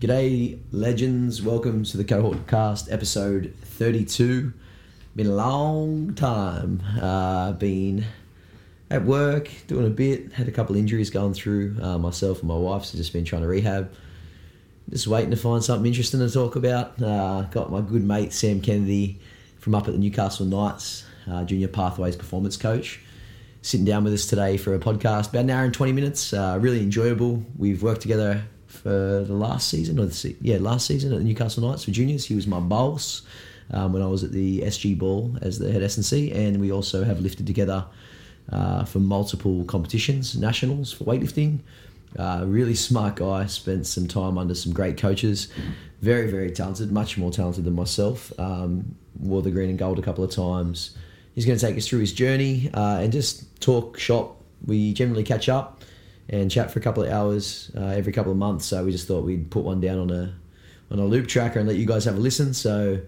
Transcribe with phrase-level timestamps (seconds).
[0.00, 1.42] G'day, legends.
[1.42, 4.52] Welcome to the Cohort Cast, episode 32.
[5.16, 6.80] Been a long time.
[7.02, 8.04] Uh, been
[8.92, 10.34] at work, doing a bit.
[10.34, 13.42] Had a couple injuries going through uh, myself and my wife, so just been trying
[13.42, 13.92] to rehab.
[14.88, 17.02] Just waiting to find something interesting to talk about.
[17.02, 19.18] Uh, got my good mate Sam Kennedy
[19.58, 23.00] from up at the Newcastle Knights, uh, Junior Pathways Performance Coach,
[23.62, 25.30] sitting down with us today for a podcast.
[25.30, 26.32] About an hour and 20 minutes.
[26.32, 27.42] Uh, really enjoyable.
[27.56, 31.24] We've worked together for the last season, or the se- yeah, last season at the
[31.24, 32.26] Newcastle Knights for juniors.
[32.26, 33.22] He was my boss
[33.72, 37.02] um, when I was at the SG Ball as the head S&C, and we also
[37.02, 37.86] have lifted together
[38.52, 41.60] uh, for multiple competitions, nationals for weightlifting.
[42.18, 43.46] Uh, really smart guy.
[43.46, 45.48] Spent some time under some great coaches.
[46.00, 46.92] Very, very talented.
[46.92, 48.32] Much more talented than myself.
[48.38, 50.96] Um, wore the green and gold a couple of times.
[51.34, 54.42] He's going to take us through his journey uh, and just talk shop.
[54.66, 55.77] We generally catch up
[56.28, 58.66] and chat for a couple of hours uh, every couple of months.
[58.66, 60.34] So we just thought we'd put one down on a
[60.90, 62.54] on a loop tracker and let you guys have a listen.
[62.54, 63.00] So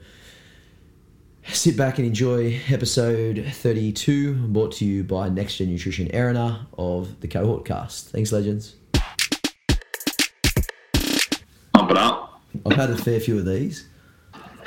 [1.49, 7.21] sit back and enjoy episode 32, brought to you by Next Gen Nutrition Erina of
[7.21, 8.11] the Cohort Cast.
[8.11, 8.77] Thanks, legends.
[11.73, 12.43] Pump it up.
[12.67, 13.89] I've had a fair few of these.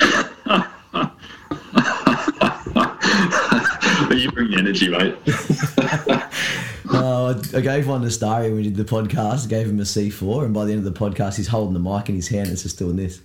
[4.24, 6.20] you bring the energy, mate.
[7.24, 9.48] I gave one to Starry when we did the podcast.
[9.48, 12.08] Gave him a C4, and by the end of the podcast, he's holding the mic
[12.08, 13.20] in his hand and it's just doing this.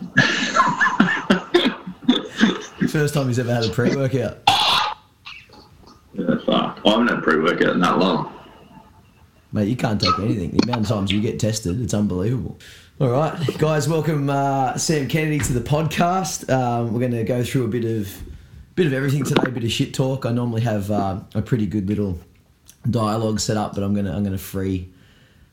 [2.90, 4.38] First time he's ever had a pre-workout.
[6.14, 6.80] Yeah, fuck.
[6.84, 8.32] I haven't had pre-workout in that long.
[9.52, 10.50] Mate, you can't take anything.
[10.50, 12.58] The amount of times you get tested, it's unbelievable.
[13.00, 16.50] All right, guys, welcome uh, Sam Kennedy to the podcast.
[16.52, 18.22] Um, we're going to go through a bit of
[18.74, 20.24] bit of everything today, a bit of shit talk.
[20.24, 22.18] I normally have uh, a pretty good little
[22.90, 24.88] dialogue set up, but I'm gonna I'm gonna free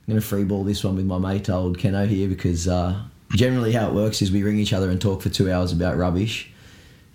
[0.07, 2.99] I'm gonna free ball this one with my mate old Keno here because uh,
[3.31, 5.97] generally how it works is we ring each other and talk for two hours about
[5.97, 6.49] rubbish,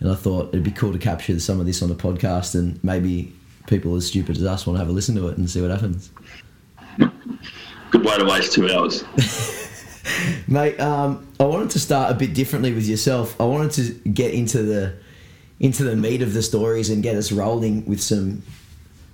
[0.00, 2.82] and I thought it'd be cool to capture some of this on the podcast and
[2.82, 3.32] maybe
[3.66, 5.70] people as stupid as us want to have a listen to it and see what
[5.70, 6.10] happens.
[7.90, 9.04] Good way to waste two hours.
[10.48, 13.40] Mate, um, I wanted to start a bit differently with yourself.
[13.40, 14.94] I wanted to get into the
[15.60, 18.42] into the meat of the stories and get us rolling with some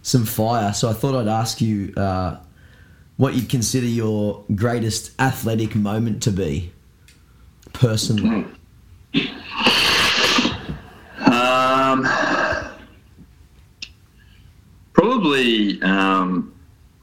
[0.06, 0.72] some fire.
[0.72, 2.37] So I thought I'd ask you uh,
[3.17, 6.72] what you'd consider your greatest athletic moment to be,
[7.72, 8.47] personally.
[11.19, 12.06] Um,
[14.93, 16.55] probably um,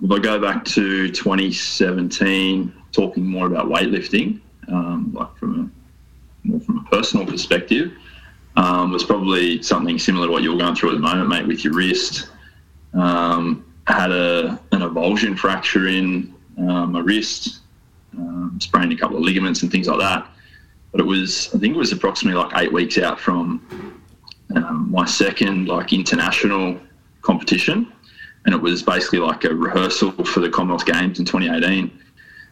[0.02, 4.40] if I go back to 2017, talking more about weightlifting,
[4.70, 7.92] um, like from a more from a personal perspective,
[8.56, 11.66] um, was probably something similar to what you're going through at the moment, mate, with
[11.66, 12.30] your wrist.
[12.94, 17.60] Um, had a an avulsion fracture in um, my wrist,
[18.18, 20.28] um, sprained a couple of ligaments and things like that.
[20.92, 24.02] But it was, I think it was approximately like eight weeks out from
[24.56, 26.80] um, my second like international
[27.22, 27.92] competition,
[28.46, 32.00] and it was basically like a rehearsal for the Commonwealth Games in 2018.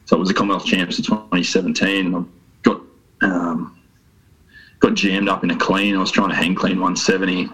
[0.06, 2.16] So it was the Commonwealth Champs in 2017.
[2.16, 2.24] I
[2.64, 2.82] got
[3.22, 3.80] um,
[4.80, 5.96] got jammed up in a clean.
[5.96, 7.50] I was trying to hang clean 170,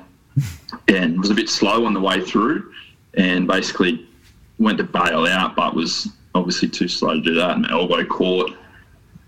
[0.87, 2.71] and was a bit slow on the way through,
[3.15, 4.07] and basically
[4.59, 7.59] went to bail out, but was obviously too slow to do that.
[7.59, 8.55] My elbow caught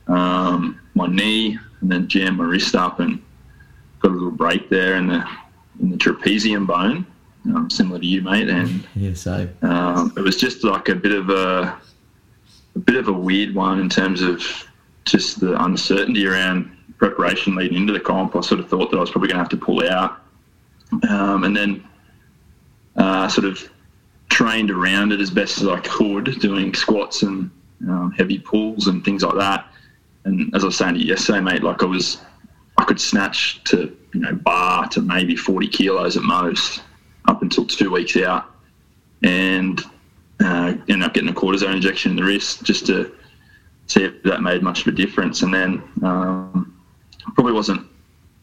[0.08, 3.22] um, my knee, and then jammed my wrist up and
[4.00, 5.28] got a little break there in the
[5.82, 7.06] in the trapezium bone,
[7.46, 8.50] um, similar to you, mate.
[8.50, 11.80] And Yeah, so um, it was just like a bit of a
[12.76, 14.44] a bit of a weird one in terms of
[15.06, 18.36] just the uncertainty around preparation leading into the comp.
[18.36, 20.22] I sort of thought that I was probably going to have to pull out,
[21.10, 21.84] um, and then
[22.96, 23.70] uh, sort of
[24.30, 27.52] trained around it as best as I could, doing squats and
[27.88, 29.68] um, heavy pulls and things like that.
[30.26, 32.20] And as I was saying to you yesterday, mate, like I was,
[32.78, 36.82] I could snatch to you know bar to maybe 40 kilos at most
[37.26, 38.46] up until two weeks out,
[39.24, 39.82] and
[40.42, 43.14] uh, ended up getting a cortisone injection in the wrist just to
[43.88, 45.42] see if that made much of a difference.
[45.42, 46.80] And then um,
[47.34, 47.88] probably wasn't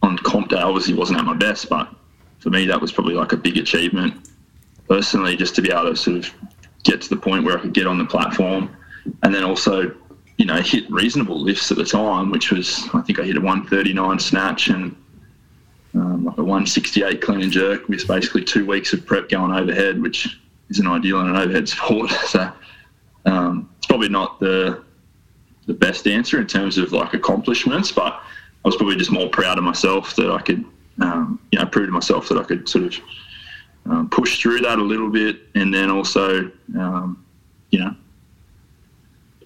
[0.03, 1.89] on comp day, obviously wasn't at my best, but
[2.39, 4.29] for me that was probably like a big achievement
[4.89, 6.31] personally, just to be able to sort of
[6.85, 8.75] get to the point where I could get on the platform,
[9.23, 9.95] and then also
[10.39, 13.41] you know hit reasonable lifts at the time, which was I think I hit a
[13.41, 14.95] 139 snatch and
[15.95, 20.01] um, like a 168 clean and jerk with basically two weeks of prep going overhead,
[20.01, 20.39] which
[20.71, 22.11] isn't ideal in an overhead sport.
[22.11, 22.53] So
[23.25, 24.83] um, it's probably not the
[25.67, 29.59] the best answer in terms of like accomplishments, but I was probably just more proud
[29.59, 30.65] of myself that I could,
[31.01, 32.95] um, you know, prove to myself that I could sort of
[33.87, 37.25] um, push through that a little bit, and then also, um,
[37.71, 37.95] you know,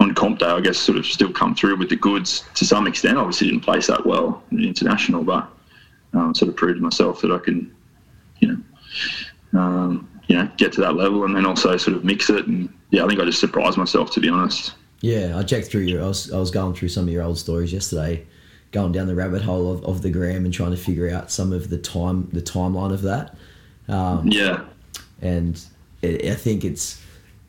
[0.00, 2.86] on comp day, I guess, sort of still come through with the goods to some
[2.86, 3.18] extent.
[3.18, 5.48] Obviously, didn't place that well in the international, but
[6.14, 7.74] um, sort of proved to myself that I can,
[8.40, 8.48] you
[9.52, 12.46] know, um, you know, get to that level and then also sort of mix it.
[12.46, 14.74] And yeah, I think I just surprised myself to be honest.
[15.00, 16.02] Yeah, I checked through your.
[16.02, 18.26] I was, I was going through some of your old stories yesterday,
[18.72, 21.52] going down the rabbit hole of, of the gram and trying to figure out some
[21.52, 23.36] of the time the timeline of that.
[23.88, 24.64] Um, yeah,
[25.20, 25.62] and
[26.02, 27.02] it, I think it's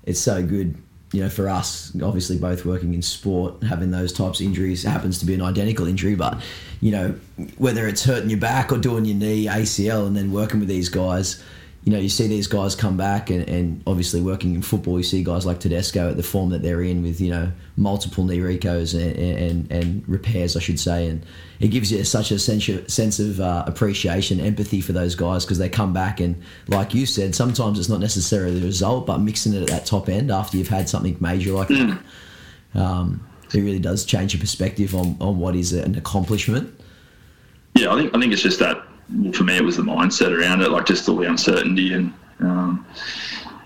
[0.04, 0.76] it's so good.
[1.14, 5.20] You know, for us, obviously both working in sport, having those types of injuries happens
[5.20, 6.42] to be an identical injury, but
[6.80, 7.16] you know,
[7.58, 10.88] whether it's hurting your back or doing your knee, ACL, and then working with these
[10.88, 11.44] guys,
[11.84, 15.04] you know, you see these guys come back, and, and obviously working in football, you
[15.04, 18.38] see guys like Tedesco at the form that they're in with, you know, multiple knee
[18.38, 21.08] recos and, and, and repairs, I should say.
[21.08, 21.26] And
[21.60, 25.70] it gives you such a sense of, uh, appreciation, empathy for those guys because they
[25.70, 29.64] come back, and like you said, sometimes it's not necessarily the result, but mixing it
[29.64, 32.00] at that top end after you've had something major like that,
[32.76, 36.80] um, it really does change your perspective on, on what is an accomplishment.
[37.74, 38.86] Yeah, I think I think it's just that
[39.34, 42.86] for me, it was the mindset around it, like just all the uncertainty and um,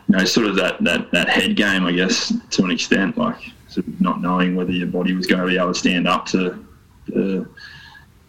[0.08, 3.38] you know, sort of that, that that head game, I guess, to an extent, like
[3.68, 6.26] sort of not knowing whether your body was going to be able to stand up
[6.28, 6.66] to
[7.08, 7.48] the,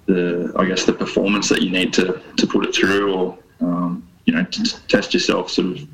[0.06, 4.06] the I guess, the performance that you need to to put it through, or um,
[4.24, 5.88] you know, to test yourself, sort of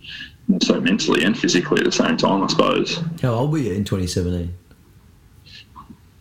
[0.49, 3.01] more so mentally and physically at the same time, I suppose.
[3.21, 4.55] How old were you in 2017?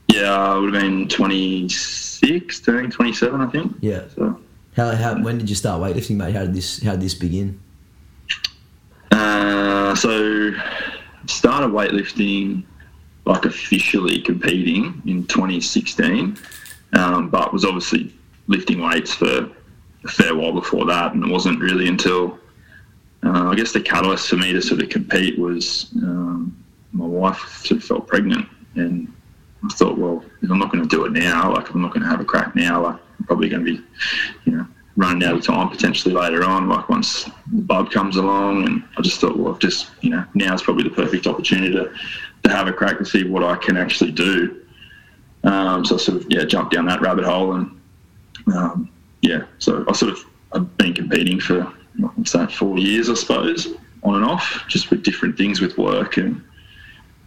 [0.10, 3.76] Yeah, I would have been 26, turning 27, I think.
[3.80, 4.04] Yeah.
[4.16, 4.40] So.
[4.82, 6.34] How, how when did you start weightlifting, mate?
[6.34, 7.62] How did this how did this begin?
[9.12, 10.54] Uh, so
[11.28, 12.64] started weightlifting
[13.26, 16.36] like officially competing in 2016,
[16.94, 18.12] um, but was obviously
[18.48, 19.52] lifting weights for
[20.04, 22.40] a fair while before that, and it wasn't really until
[23.24, 26.58] uh, I guess the catalyst for me to sort of compete was um,
[26.92, 29.14] my wife sort of felt pregnant, and
[29.64, 32.10] I thought, well, I'm not going to do it now, like I'm not going to
[32.10, 33.84] have a crack now, like probably going to be,
[34.46, 38.66] you know, running out of time potentially later on, like once bub comes along.
[38.66, 41.72] And I just thought, well, I've just, you know, now is probably the perfect opportunity
[41.74, 41.92] to,
[42.44, 44.64] to have a crack and see what I can actually do.
[45.44, 47.82] Um, so I sort of, yeah, jumped down that rabbit hole and,
[48.54, 48.90] um,
[49.22, 50.20] yeah, so I sort of,
[50.54, 51.64] I've been competing for,
[51.98, 53.68] what's that, four years, I suppose,
[54.04, 56.44] on and off, just with different things with work and,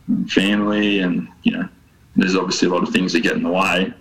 [0.09, 1.69] and family and, you know,
[2.17, 3.93] there's obviously a lot of things that get in the way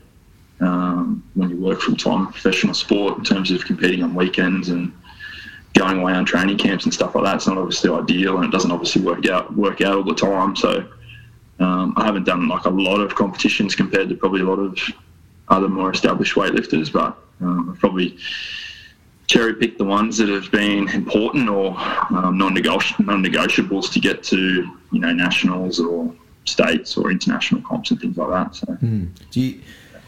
[0.60, 4.94] um, when you work full time professional sport in terms of competing on weekends and
[5.74, 7.36] going away on training camps and stuff like that.
[7.36, 10.56] It's not obviously ideal, and it doesn't obviously work out work out all the time.
[10.56, 10.88] So
[11.60, 14.78] um, I haven't done like a lot of competitions compared to probably a lot of
[15.50, 18.18] other more established weightlifters, but um, I've probably
[19.28, 21.76] cherry picked the ones that have been important or
[22.10, 24.38] um, non-negotiables to get to
[24.92, 26.14] you know nationals or
[26.46, 28.56] states or international comps and things like that.
[28.56, 28.68] So.
[28.68, 29.10] Mm.
[29.32, 29.62] Do you?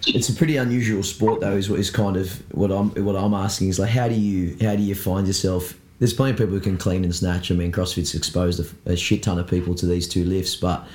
[0.07, 1.56] It's a pretty unusual sport, though.
[1.56, 4.56] Is what is kind of what I'm what I'm asking is like, how do you
[4.62, 5.74] how do you find yourself?
[6.00, 7.51] There's plenty of people who can clean and snatch.
[7.51, 10.86] I mean, CrossFit's exposed a, a shit ton of people to these two lifts, but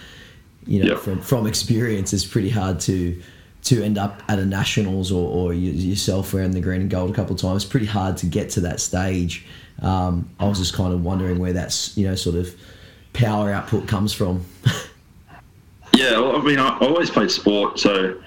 [0.66, 3.20] you know, from from experience, it's pretty hard to
[3.62, 7.12] to end up at a nationals or, or yourself wearing the green and gold a
[7.12, 7.64] couple of times.
[7.64, 9.44] It's pretty hard to get to that stage.
[9.82, 12.54] Um, I was just kind of wondering where that's you know sort of
[13.12, 14.44] power output comes from.
[16.00, 18.18] yeah, well, I mean, I always played sport, so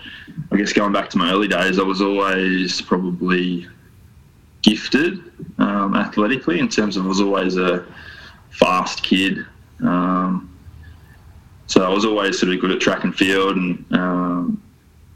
[0.52, 3.68] I guess going back to my early days, I was always probably
[4.62, 5.20] gifted
[5.58, 7.84] um, athletically in terms of I was always a
[8.52, 9.44] fast kid.
[9.82, 10.56] Um,
[11.66, 14.62] so I was always sort of good at track and field, and um,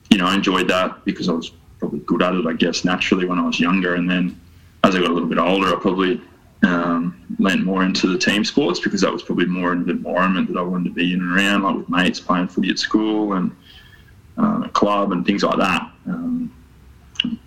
[0.10, 3.28] you know I enjoyed that because I was probably good at it, I guess, naturally
[3.28, 3.94] when I was younger.
[3.94, 4.40] And then
[4.84, 6.20] as I got a little bit older, I probably
[6.68, 7.26] um,
[7.64, 10.86] more into the team sports because that was probably more the environment that I wanted
[10.86, 13.56] to be in and around, like with mates playing footy at school and
[14.38, 15.92] uh, a club and things like that.
[16.06, 16.54] Um,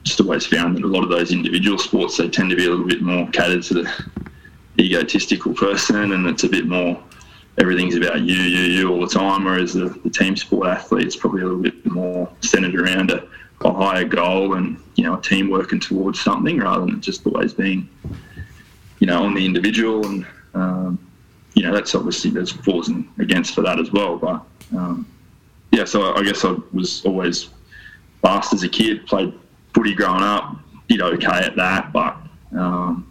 [0.02, 2.70] just always found that a lot of those individual sports they tend to be a
[2.70, 3.92] little bit more catered to the
[4.78, 7.00] egotistical person, and it's a bit more
[7.58, 9.44] everything's about you, you, you all the time.
[9.44, 13.26] Whereas the, the team sport athlete athlete's probably a little bit more centered around a,
[13.62, 17.52] a higher goal and you know a team working towards something rather than just always
[17.52, 17.88] being
[19.00, 20.98] you know on the individual and um,
[21.54, 22.88] you know that's obviously there's falls
[23.18, 24.44] against for that as well, but.
[24.76, 25.06] Um,
[25.72, 27.50] yeah, so I guess I was always
[28.22, 29.32] fast as a kid, played
[29.74, 30.56] footy growing up,
[30.88, 32.16] did okay at that, but
[32.52, 33.10] um,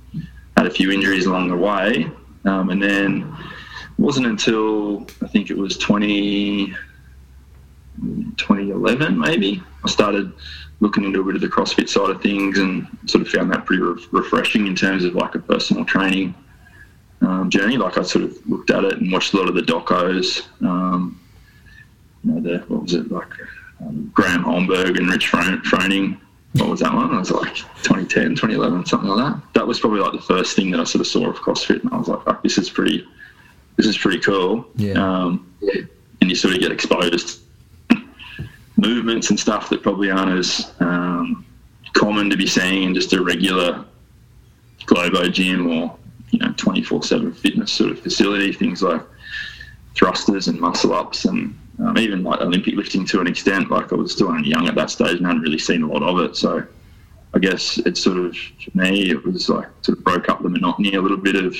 [0.57, 2.11] had a few injuries along the way.
[2.45, 3.35] Um, and then
[3.97, 6.75] it wasn't until I think it was 20,
[8.37, 10.31] 2011 maybe, I started
[10.79, 13.65] looking into a bit of the CrossFit side of things and sort of found that
[13.65, 16.33] pretty re- refreshing in terms of like a personal training
[17.21, 17.77] um, journey.
[17.77, 20.47] Like I sort of looked at it and watched a lot of the docos.
[20.61, 21.19] Um,
[22.23, 23.31] you know, the what was it like
[23.81, 26.19] um, Graham Holmberg and Rich Froning.
[26.53, 27.13] What was that one?
[27.13, 29.41] It was like 2010, 2011, something like that.
[29.53, 31.93] That was probably like the first thing that I sort of saw of CrossFit, and
[31.93, 33.07] I was like, Fuck, this is pretty,
[33.75, 34.65] this is pretty cool.
[34.75, 34.93] Yeah.
[34.93, 35.53] Um,
[36.21, 37.41] and you sort of get exposed
[38.79, 41.45] movements and stuff that probably aren't as um,
[41.93, 43.85] common to be seeing in just a regular
[44.85, 45.95] Globo gym or
[46.31, 48.51] you know 24/7 fitness sort of facility.
[48.53, 49.01] Things like
[49.95, 53.69] thrusters and muscle ups and um, even like Olympic lifting to an extent.
[53.69, 56.03] Like I was still only young at that stage and hadn't really seen a lot
[56.03, 56.35] of it.
[56.35, 56.65] So
[57.33, 60.49] I guess it's sort of for me, it was like sort of broke up the
[60.49, 61.55] monotony a little bit of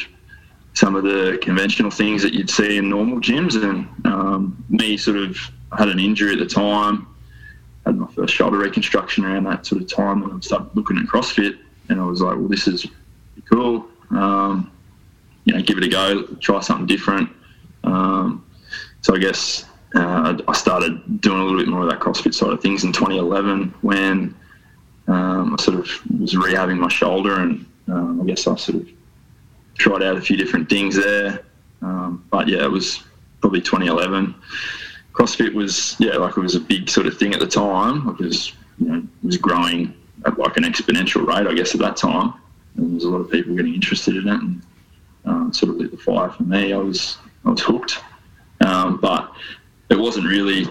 [0.74, 3.62] some of the conventional things that you'd see in normal gyms.
[3.62, 5.38] And um, me sort of
[5.78, 7.08] had an injury at the time,
[7.90, 11.06] had my first shoulder reconstruction around that sort of time, and I started looking at
[11.06, 11.58] CrossFit,
[11.90, 12.86] and I was like, well, this is
[13.50, 13.88] cool.
[14.12, 14.72] Um,
[15.46, 17.30] you know, give it a go, try something different.
[17.84, 18.46] Um,
[19.02, 19.66] so I guess
[19.96, 22.94] uh, I started doing a little bit more of that CrossFit side of things in
[22.94, 24.36] 2011 when
[25.08, 28.90] um, I sort of was rehabbing my shoulder, and um, I guess I sort of
[29.80, 31.44] tried out a few different things there.
[31.82, 33.02] Um, but yeah, it was
[33.42, 34.36] probably 2011.
[35.20, 38.08] CrossFit was yeah, like it was a big sort of thing at the time.
[38.08, 39.94] It was you know it was growing
[40.26, 42.34] at like an exponential rate, I guess, at that time.
[42.76, 44.62] And there was a lot of people getting interested in it, and
[45.26, 46.72] um, sort of lit the fire for me.
[46.72, 48.02] I was I was hooked,
[48.66, 49.34] um, but
[49.90, 50.68] it wasn't really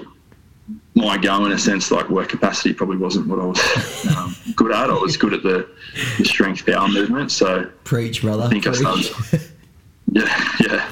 [0.94, 1.90] my go in a sense.
[1.90, 4.88] Like work capacity probably wasn't what I was um, good at.
[4.88, 5.68] I was good at the,
[6.16, 7.32] the strength power movement.
[7.32, 8.44] So preach, brother.
[8.44, 8.82] I think preach.
[8.82, 9.42] I started.
[10.12, 10.90] yeah, yeah.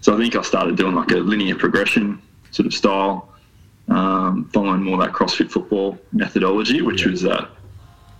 [0.00, 2.22] So I think I started doing like a linear progression
[2.54, 3.28] sort of style,
[3.88, 7.10] um, following more that CrossFit football methodology, which Yeah.
[7.10, 7.50] was that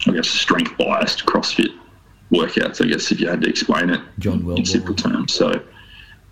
[0.07, 1.73] I guess strength biased CrossFit
[2.33, 2.85] workouts.
[2.85, 5.33] I guess if you had to explain it John in simple terms.
[5.33, 5.63] So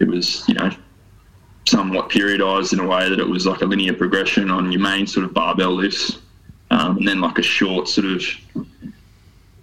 [0.00, 0.70] it was, you know,
[1.66, 5.06] somewhat periodized in a way that it was like a linear progression on your main
[5.06, 6.18] sort of barbell lifts,
[6.72, 8.22] um, and then like a short sort of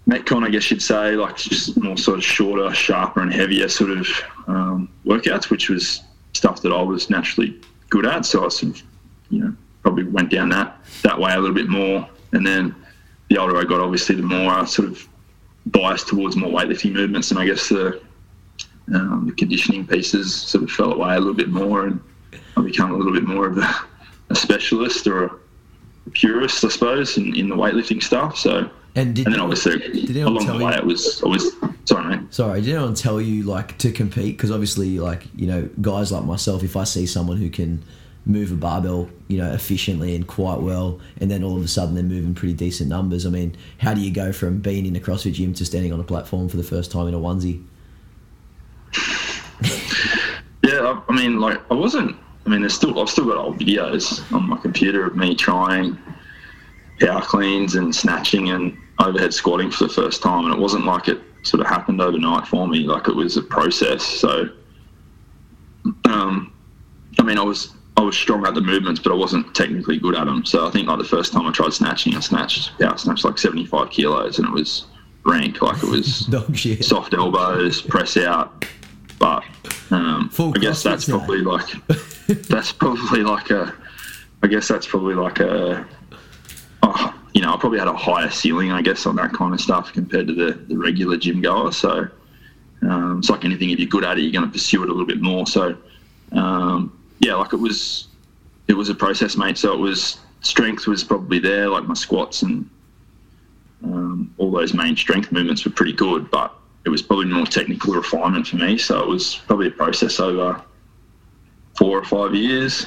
[0.08, 3.92] metcon, I guess you'd say, like just more sort of shorter, sharper, and heavier sort
[3.92, 4.08] of
[4.48, 6.02] um, workouts, which was
[6.34, 8.26] stuff that I was naturally good at.
[8.26, 8.84] So I sort of,
[9.30, 9.54] you know,
[9.84, 12.76] probably went down that that way a little bit more, and then
[13.30, 15.08] the older I got, obviously, the more I sort of
[15.68, 18.02] biased towards more weightlifting movements, and I guess the
[18.94, 22.00] um, the conditioning pieces sort of fell away a little bit more, and
[22.58, 23.76] I become a little bit more of a,
[24.32, 25.32] a specialist or a,
[26.12, 28.36] purist, I suppose, in, in the weightlifting stuff.
[28.36, 29.74] So, And and then obviously
[30.24, 31.52] along the way, you- it was always
[31.90, 32.34] sorry, mate.
[32.34, 34.38] Sorry, did anyone tell you like to compete?
[34.38, 37.84] Because obviously, like you know, guys like myself, if I see someone who can
[38.26, 41.96] move a barbell, you know, efficiently and quite well, and then all of a sudden
[41.96, 43.26] they're moving pretty decent numbers.
[43.26, 46.00] I mean, how do you go from being in a CrossFit gym to standing on
[46.00, 47.64] a platform for the first time in a onesie?
[50.62, 52.16] Yeah, I, I mean, like I wasn't.
[52.46, 55.98] I mean, there's still I've still got old videos on my computer of me trying
[57.00, 61.08] power cleans and snatching and overhead squatting for the first time, and it wasn't like
[61.08, 62.80] it sort of happened overnight for me.
[62.80, 64.04] Like it was a process.
[64.04, 64.50] So,
[66.06, 66.54] um,
[67.20, 70.16] I mean, I was I was strong at the movements, but I wasn't technically good
[70.16, 70.46] at them.
[70.46, 73.38] So I think like the first time I tried snatching, I snatched power snatched like
[73.38, 74.86] 75 kilos, and it was
[75.26, 75.62] rank.
[75.62, 76.84] Like it was Dog shit.
[76.84, 78.66] soft elbows, press out.
[79.20, 79.44] But
[79.92, 81.68] um, I guess that's probably like
[82.28, 83.74] that's probably like a.
[84.42, 85.86] I guess that's probably like a.
[87.34, 89.94] You know, I probably had a higher ceiling, I guess, on that kind of stuff
[89.94, 91.72] compared to the, the regular gym goer.
[91.72, 92.08] So
[92.82, 93.70] um, it's like anything.
[93.70, 95.46] If you're good at it, you're going to pursue it a little bit more.
[95.46, 95.78] So
[96.32, 98.08] um, yeah, like it was.
[98.68, 99.58] It was a process, mate.
[99.58, 102.70] So it was strength was probably there, like my squats and
[103.84, 106.54] um, all those main strength movements were pretty good, but
[106.86, 108.78] it was probably more technical refinement for me.
[108.78, 110.62] So it was probably a process over
[111.78, 112.86] four or five years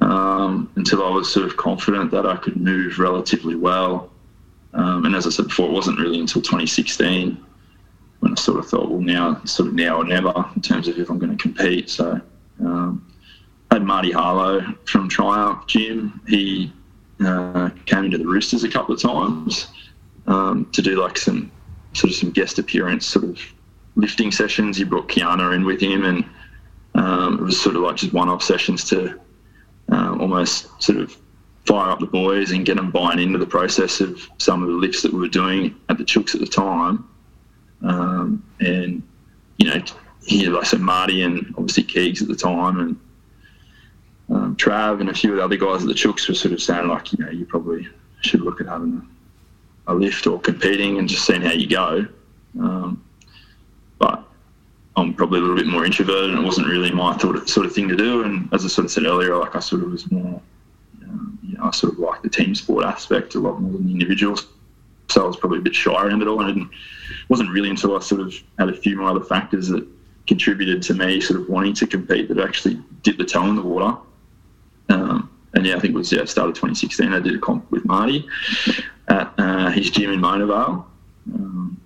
[0.00, 4.10] um, until I was sort of confident that I could move relatively well.
[4.72, 7.44] Um, and as I said before, it wasn't really until 2016
[8.20, 10.98] when I sort of thought, well, now, sort of now or never in terms of
[10.98, 11.90] if I'm going to compete.
[11.90, 12.20] So
[12.60, 13.06] um,
[13.70, 16.20] I had Marty Harlow from Triumph Gym.
[16.26, 16.72] He
[17.24, 19.68] uh, came into the Roosters a couple of times
[20.26, 21.50] um, to do like some
[21.92, 23.38] sort of some guest appearance sort of
[23.96, 24.76] lifting sessions.
[24.76, 26.24] He brought Kiana in with him, and
[26.94, 29.20] um, it was sort of like just one-off sessions to
[29.88, 31.16] um, almost sort of
[31.66, 34.74] fire up the boys and get them buying into the process of some of the
[34.74, 37.08] lifts that we were doing at the Chooks at the time.
[37.82, 39.02] Um, and
[39.58, 39.82] you know,
[40.24, 43.00] he like I said, Marty and obviously Keegs at the time, and
[44.30, 46.62] um, Trav and a few of the other guys at the Chooks were sort of
[46.62, 47.86] saying like, you know, you probably
[48.22, 49.06] should look at having
[49.86, 52.06] a lift or competing and just seeing how you go.
[52.58, 53.04] Um,
[53.98, 54.24] but
[54.96, 57.72] I'm probably a little bit more introverted and it wasn't really my thought, sort of
[57.72, 58.22] thing to do.
[58.22, 60.40] And as I sort of said earlier, like I sort of was more
[61.64, 64.46] I sort of like the team sport aspect a lot more than the individuals.
[65.08, 66.68] So I was probably a bit shy around it all, and it
[67.28, 69.86] wasn't really until I sort of had a few more other factors that
[70.26, 73.56] contributed to me sort of wanting to compete that I actually dipped the toe in
[73.56, 73.96] the water.
[74.88, 77.12] Um, and yeah, I think it was yeah, started 2016.
[77.12, 78.26] I did a comp with Marty
[79.08, 80.86] at uh, his gym in Mona Vale.
[81.34, 81.80] Um,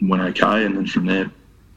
[0.00, 1.30] went okay, and then from there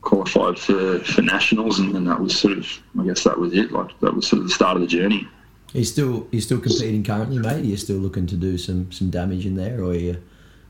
[0.06, 2.66] qualified for, for nationals, and then that was sort of
[2.98, 3.74] I guess that was it.
[3.74, 5.28] Like that was sort of the start of the journey.
[5.74, 7.58] Are you still you still competing currently, mate?
[7.58, 10.22] Are you still looking to do some some damage in there, or you,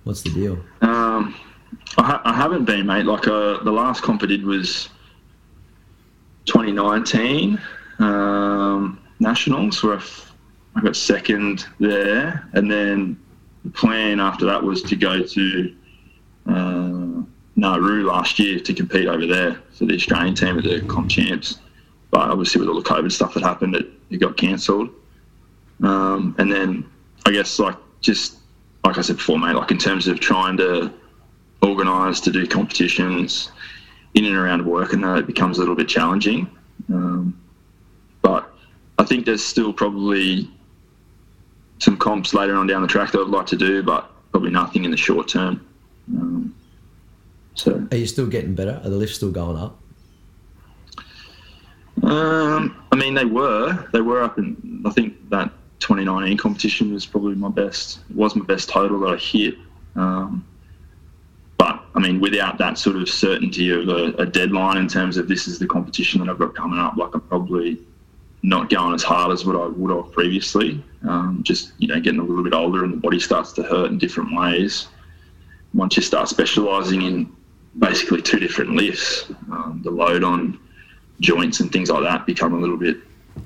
[0.03, 0.57] what's the deal?
[0.81, 1.35] Um,
[1.97, 3.05] I, ha- I haven't been, mate.
[3.05, 4.89] Like uh, the last comp I did was
[6.45, 7.61] 2019
[7.99, 10.33] um, nationals, where I, f-
[10.75, 13.19] I got second there, and then
[13.63, 15.75] the plan after that was to go to
[16.47, 17.21] uh,
[17.55, 21.59] Nauru last year to compete over there for the Australian team at the comp champs.
[22.11, 24.89] But obviously, with all the COVID stuff that happened, it, it got cancelled.
[25.83, 26.89] Um, and then
[27.25, 28.37] I guess like just
[28.83, 30.93] like I said before, mate, like in terms of trying to
[31.61, 33.51] organise to do competitions
[34.13, 36.49] in and around work, and that it becomes a little bit challenging.
[36.89, 37.37] Um,
[38.21, 38.53] but
[38.99, 40.49] I think there's still probably
[41.79, 44.85] some comps later on down the track that I'd like to do, but probably nothing
[44.85, 45.65] in the short term.
[46.09, 46.55] Um,
[47.55, 48.81] so, are you still getting better?
[48.83, 49.79] Are the lifts still going up?
[52.03, 54.83] Um, I mean, they were they were up in.
[54.85, 57.99] I think that 2019 competition was probably my best.
[58.09, 59.55] It was my best total that I hit.
[59.95, 60.45] Um,
[61.57, 65.29] but I mean, without that sort of certainty of a, a, deadline in terms of
[65.29, 67.79] this is the competition that I've got coming up, like I'm probably
[68.43, 70.83] not going as hard as what I would have previously.
[71.07, 73.89] Um, just you know, getting a little bit older and the body starts to hurt
[73.89, 74.89] in different ways.
[75.73, 77.35] Once you start specialising in
[77.79, 80.59] basically two different lifts, um, the load on
[81.19, 82.97] joints and things like that become a little bit,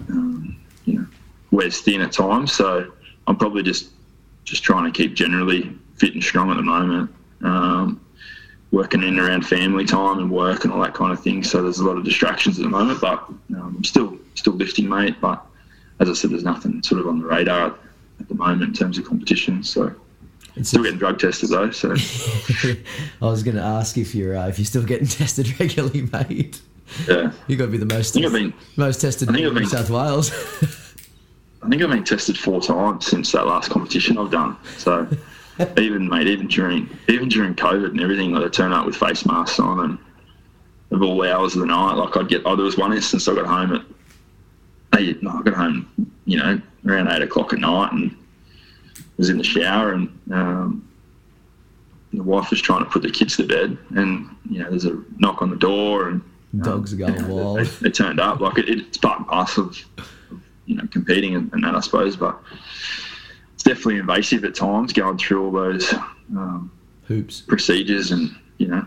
[0.10, 1.08] um, you know,
[1.51, 2.54] wedged thin at times.
[2.54, 2.91] So
[3.27, 3.89] I'm probably just
[4.43, 7.13] just trying to keep generally fit and strong at the moment.
[7.43, 8.01] Um,
[8.71, 11.43] working in around family time and work and all that kind of thing.
[11.43, 13.19] So there's a lot of distractions at the moment, but
[13.56, 15.15] um, I'm still still lifting, mate.
[15.19, 15.43] But
[15.99, 17.67] as I said, there's nothing sort of on the radar
[18.19, 19.63] at, the moment in terms of competition.
[19.63, 19.95] So
[20.63, 21.72] still getting drug tested though.
[21.72, 21.89] So
[23.22, 26.62] I was going to ask if you're uh, if you're still getting tested regularly, mate.
[27.08, 29.58] Yeah, you got to be the most I think I've been, most tested I think
[29.58, 30.32] in South Wales.
[31.62, 34.58] I think I've been tested four times since that last competition I've done.
[34.78, 35.08] So
[35.78, 39.26] even mate, even during even during COVID and everything, like I turn up with face
[39.26, 39.98] masks on and
[40.91, 41.93] of all hours of the night.
[41.93, 45.41] Like I'd get, oh, there was one instance I got home at eight, no, I
[45.43, 45.88] got home,
[46.26, 48.15] you know, around eight o'clock at night and
[49.19, 50.88] was in the shower and um,
[52.13, 55.03] the wife was trying to put the kids to bed and you know there's a
[55.17, 56.21] knock on the door and
[56.53, 57.60] um, dogs are going wild.
[57.60, 59.86] They, they, turned up like it, it's part and parcel of,
[60.32, 62.39] of you know competing and, and that I suppose, but
[63.53, 65.93] it's definitely invasive at times going through all those
[66.36, 66.71] um,
[67.03, 68.86] hoops procedures and you know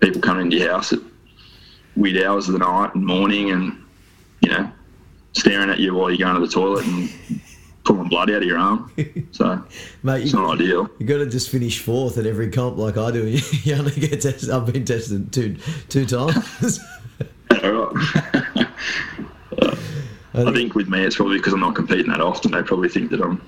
[0.00, 1.00] people coming into your house at
[1.96, 3.78] weird hours of the night and morning and
[4.40, 4.72] you know
[5.34, 7.10] staring at you while you're going to the toilet and
[7.84, 8.90] pulling blood out of your arm.
[9.32, 9.62] So
[10.02, 10.88] Mate, it's not ideal.
[10.98, 13.38] You got to just finish fourth at every comp like I do.
[13.64, 14.50] You only get tested.
[14.50, 15.56] I've been tested two
[15.88, 16.80] two times.
[17.62, 18.26] All right.
[20.36, 22.52] I think, I think with me, it's probably because I'm not competing that often.
[22.52, 23.40] They probably think that I'm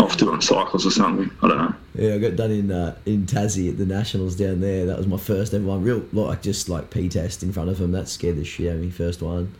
[0.00, 1.30] off doing cycles or something.
[1.42, 1.74] I don't know.
[1.94, 4.86] Yeah, I got done in uh, in Tassie at the Nationals down there.
[4.86, 5.82] That was my first ever one.
[5.82, 7.92] Real like just like P test in front of them.
[7.92, 8.90] That scared the shit out of me.
[8.90, 9.54] First one,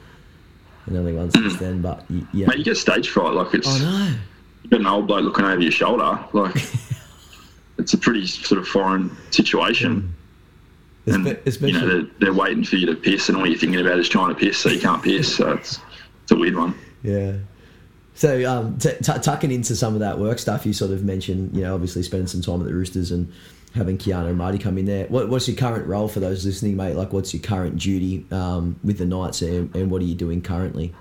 [0.88, 1.58] and only one since mm.
[1.58, 1.82] then.
[1.82, 3.34] But yeah, mate, you get stage fright.
[3.34, 3.68] Like it's.
[3.68, 4.14] I know.
[4.62, 6.18] You got an old bloke looking over your shoulder.
[6.32, 6.56] Like
[7.78, 10.02] it's a pretty sort of foreign situation.
[10.02, 10.12] Mm
[11.08, 13.80] and Especially, you know they're, they're, waiting for you to piss, and all you're thinking
[13.80, 15.36] about is trying to piss, so you can't piss.
[15.36, 15.80] So it's
[16.22, 16.74] it's a weird one.
[17.02, 17.36] Yeah.
[18.14, 21.56] So um, t- t- tucking into some of that work stuff, you sort of mentioned,
[21.56, 23.32] you know, obviously spending some time at the Roosters and
[23.78, 25.06] having Kiana and Marty come in there.
[25.06, 26.94] What, what's your current role for those listening, mate?
[26.94, 30.42] Like, what's your current duty um, with the Knights, and, and what are you doing
[30.42, 30.94] currently?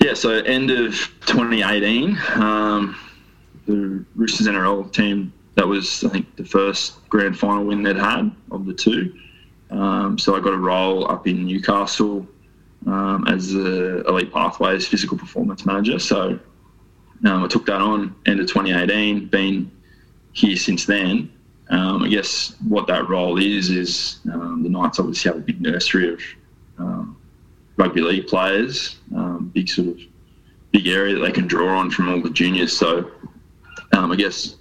[0.00, 0.92] Yeah, so end of
[1.26, 2.96] 2018, um,
[3.66, 8.30] the Roosters NRL team that was I think the first grand final win they'd had
[8.50, 9.12] of the two.
[9.70, 12.26] Um, so I got a role up in Newcastle
[12.86, 15.98] um, as the Elite Pathways physical performance manager.
[15.98, 16.38] So
[17.26, 19.26] um, I took that on end of 2018.
[19.26, 19.70] Been
[20.32, 21.32] here since then.
[21.70, 25.60] Um, I guess what that role is is um, the Knights obviously have a big
[25.60, 26.20] nursery of
[26.78, 27.16] um,
[27.76, 28.98] rugby league players,
[29.52, 30.00] big sort of
[30.72, 32.76] big area that they can draw on from all the juniors.
[32.76, 33.10] So
[33.92, 34.56] I guess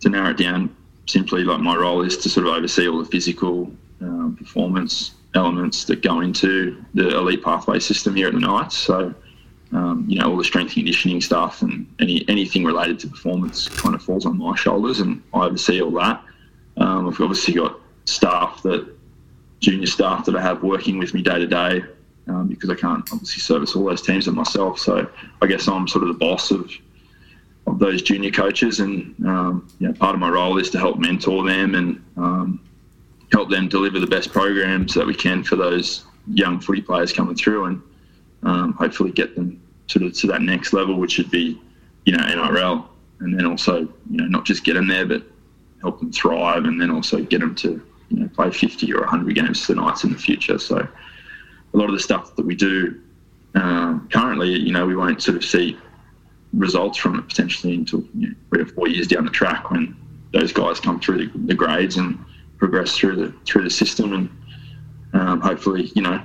[0.00, 0.74] to narrow it down,
[1.06, 5.84] simply like my role is to sort of oversee all the physical um, performance elements
[5.84, 8.76] that go into the elite pathway system here at the Knights.
[8.76, 9.14] So
[9.76, 13.94] um, you know all the strength conditioning stuff and any anything related to performance kind
[13.94, 16.22] of falls on my shoulders, and I oversee all that.
[16.78, 18.88] Um, I've obviously got staff that
[19.60, 21.82] junior staff that I have working with me day to day
[22.26, 24.78] um, because I can't obviously service all those teams and myself.
[24.78, 25.08] So
[25.42, 26.70] I guess I'm sort of the boss of
[27.66, 30.98] of those junior coaches, and um, you know, part of my role is to help
[30.98, 32.60] mentor them and um,
[33.30, 37.36] help them deliver the best programs that we can for those young footy players coming
[37.36, 37.82] through, and
[38.42, 41.60] um, hopefully get them sort of to that next level, which should be
[42.04, 42.86] you know NRL,
[43.20, 45.22] and then also you know not just get them there, but
[45.80, 49.34] help them thrive, and then also get them to you know play 50 or 100
[49.34, 50.58] games for the Knights in the future.
[50.58, 53.00] So a lot of the stuff that we do
[53.54, 55.78] um, currently, you know, we won't sort of see
[56.52, 59.96] results from it potentially until you know, three or four years down the track when
[60.32, 62.18] those guys come through the, the grades and
[62.58, 64.30] progress through the through the system and
[65.12, 66.20] um, hopefully you know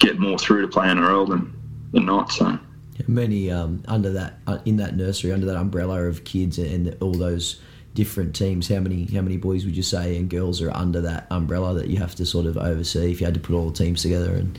[0.00, 1.52] get more through to play NRL than
[1.92, 2.32] than not.
[2.32, 2.58] So
[3.06, 7.12] many um, under that uh, in that nursery under that umbrella of kids and all
[7.12, 7.60] those
[7.94, 8.68] different teams.
[8.68, 11.88] How many how many boys would you say and girls are under that umbrella that
[11.88, 14.34] you have to sort of oversee if you had to put all the teams together
[14.34, 14.58] and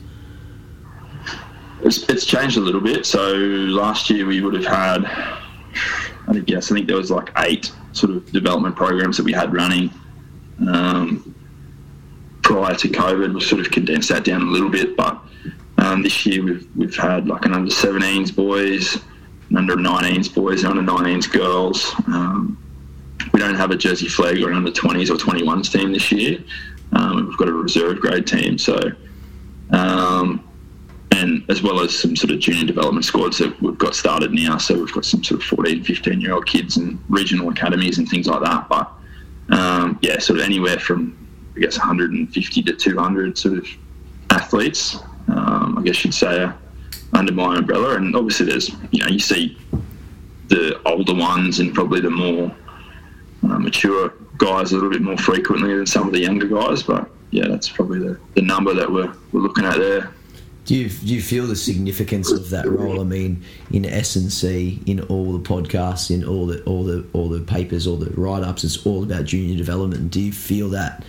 [1.82, 3.06] it's, it's changed a little bit.
[3.06, 5.04] So last year we would have had,
[6.26, 9.52] I guess, I think there was like eight sort of development programs that we had
[9.52, 9.90] running.
[10.66, 11.34] Um,
[12.42, 15.22] prior to COVID, we sort of condensed that down a little bit, but
[15.78, 18.96] um, this year we've we've had like an under 17s boys,
[19.50, 21.94] an under 19s boys, and under 19s girls.
[22.08, 22.58] Um,
[23.32, 26.42] we don't have a Jersey Flegg or an under 20s or 21s team this year.
[26.92, 28.78] Um, we've got a reserve grade team, so
[29.70, 30.44] um,
[31.12, 34.58] and as well as some sort of junior development squads that we've got started now.
[34.58, 38.08] So we've got some sort of 14, 15 year old kids and regional academies and
[38.08, 38.68] things like that.
[38.68, 38.90] But
[39.50, 41.16] um, yeah, sort of anywhere from
[41.56, 43.66] I guess 150 to 200 sort of
[44.30, 44.98] athletes.
[45.28, 46.52] Um, I guess you'd say uh,
[47.12, 49.58] under my umbrella, and obviously there's you know you see
[50.48, 52.54] the older ones and probably the more
[53.44, 56.82] uh, mature guys a little bit more frequently than some of the younger guys.
[56.82, 60.10] But yeah, that's probably the, the number that we're, we're looking at there.
[60.64, 63.00] Do you, do you feel the significance of that role?
[63.00, 67.06] I mean, in S and C, in all the podcasts, in all the all the
[67.14, 70.10] all the papers, all the write ups, it's all about junior development.
[70.10, 71.04] Do you feel that,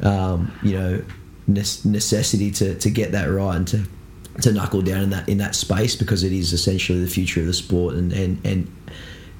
[0.00, 1.04] um, you know,
[1.46, 3.86] necessity to, to get that right and to
[4.42, 7.46] to knuckle down in that in that space because it is essentially the future of
[7.46, 8.70] the sport and and and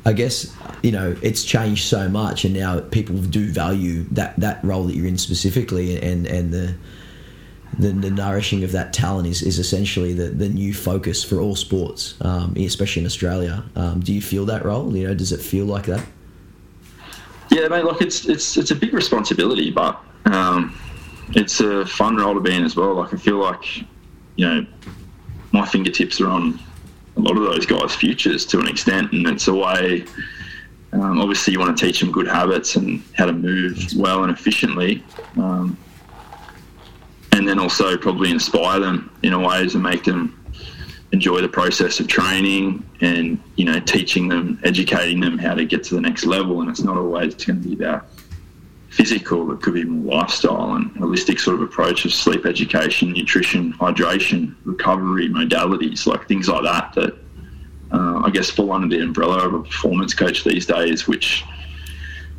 [0.05, 4.63] I guess you know it's changed so much and now people do value that that
[4.65, 6.75] role that you're in specifically and and the
[7.79, 11.55] the, the, nourishing of that talent is, is essentially the, the new focus for all
[11.55, 13.65] sports, um, especially in Australia.
[13.75, 14.97] Um, do you feel that role?
[14.97, 16.03] You know, does it feel like that?
[17.51, 17.85] Yeah, mate.
[17.85, 20.79] Like it's it's it's a big responsibility, but um,
[21.31, 22.95] it's a fun role to be in as well.
[22.95, 23.79] Like I feel like
[24.37, 24.67] you know
[25.53, 26.59] my fingertips are on
[27.17, 30.05] a lot of those guys' futures to an extent, and it's a way.
[30.93, 34.33] Um, obviously, you want to teach them good habits and how to move well and
[34.33, 35.03] efficiently.
[35.37, 35.77] Um,
[37.33, 40.43] and then also probably inspire them in a way to make them
[41.13, 45.85] enjoy the process of training and you know teaching them educating them how to get
[45.85, 48.09] to the next level and it's not always going to be about
[48.97, 53.73] physical it could be more lifestyle and holistic sort of approach of sleep education nutrition
[53.75, 57.13] hydration recovery modalities like things like that that
[57.93, 61.45] uh, i guess fall under the umbrella of a performance coach these days which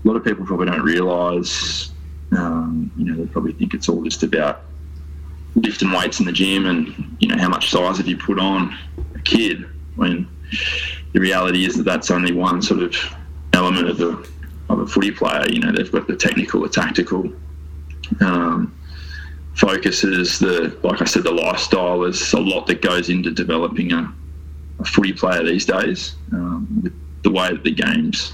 [0.04, 1.92] a lot of people probably don't realize.
[2.32, 4.64] Um, you know they probably think it's all just about
[5.56, 8.78] lifting weights in the gym and you know how much size have you put on
[9.16, 9.66] a kid
[9.96, 10.28] when
[11.14, 12.96] the reality is that that's only one sort of
[13.54, 14.30] element of the
[14.70, 17.32] of a footy player you know they've got the technical the tactical
[18.22, 18.74] um,
[19.54, 24.14] focuses the like I said the lifestyle is a lot that goes into developing a,
[24.80, 28.34] a footy player these days um, with the way that the games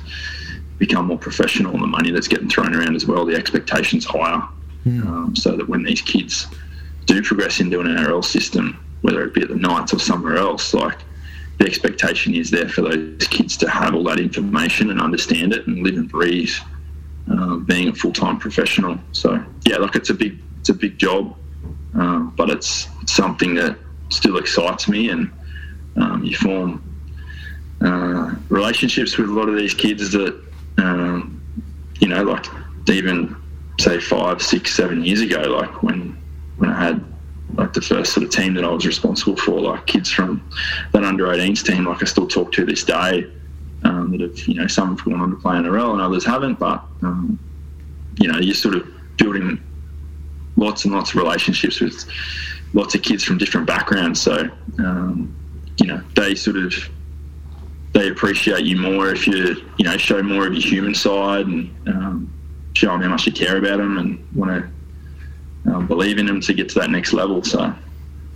[0.77, 4.43] become more professional and the money that's getting thrown around as well the expectations higher
[4.85, 5.05] mm.
[5.05, 6.47] um, so that when these kids
[7.05, 10.73] do progress into an NRL system, whether it be at the Knights or somewhere else,
[10.73, 10.99] like
[11.59, 15.67] the expectation is there for those kids to have all that information and understand it
[15.67, 16.53] and live and breathe
[17.31, 18.97] uh, being a full time professional.
[19.11, 21.35] So yeah, like it's a big it's a big job,
[21.93, 23.77] um, but it's, it's, something that
[24.09, 25.29] still excites me, and
[25.97, 26.81] um, you form
[27.81, 30.41] uh, relationships with a lot of these kids that
[30.77, 31.41] um,
[31.99, 32.45] you know, like
[32.89, 33.35] even
[33.79, 36.17] say five, six, seven years ago, like when
[36.57, 37.12] when I had
[37.55, 40.47] like the first sort of team that I was responsible for, like kids from
[40.91, 43.29] that under 18s team, like I still talk to this day.
[43.83, 46.57] Um, that have you know some have gone on to play NRL and others haven't,
[46.57, 47.37] but um,
[48.17, 48.87] you know you're sort of
[49.17, 49.61] building
[50.55, 52.05] lots and lots of relationships with
[52.73, 54.21] lots of kids from different backgrounds.
[54.21, 55.35] So um,
[55.79, 56.73] you know, they sort of
[57.93, 61.87] they appreciate you more if you you know show more of your human side and
[61.87, 62.33] um,
[62.73, 64.69] show them how much you care about them and want to
[65.65, 67.43] um, believe in them to get to that next level.
[67.43, 67.73] So.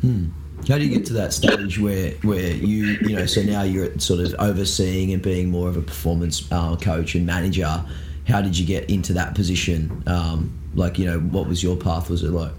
[0.01, 0.29] Hmm.
[0.67, 3.97] How do you get to that stage where where you you know so now you're
[3.99, 7.85] sort of overseeing and being more of a performance uh, coach and manager?
[8.27, 10.03] How did you get into that position?
[10.07, 12.09] Um, like you know, what was your path?
[12.09, 12.51] Was it like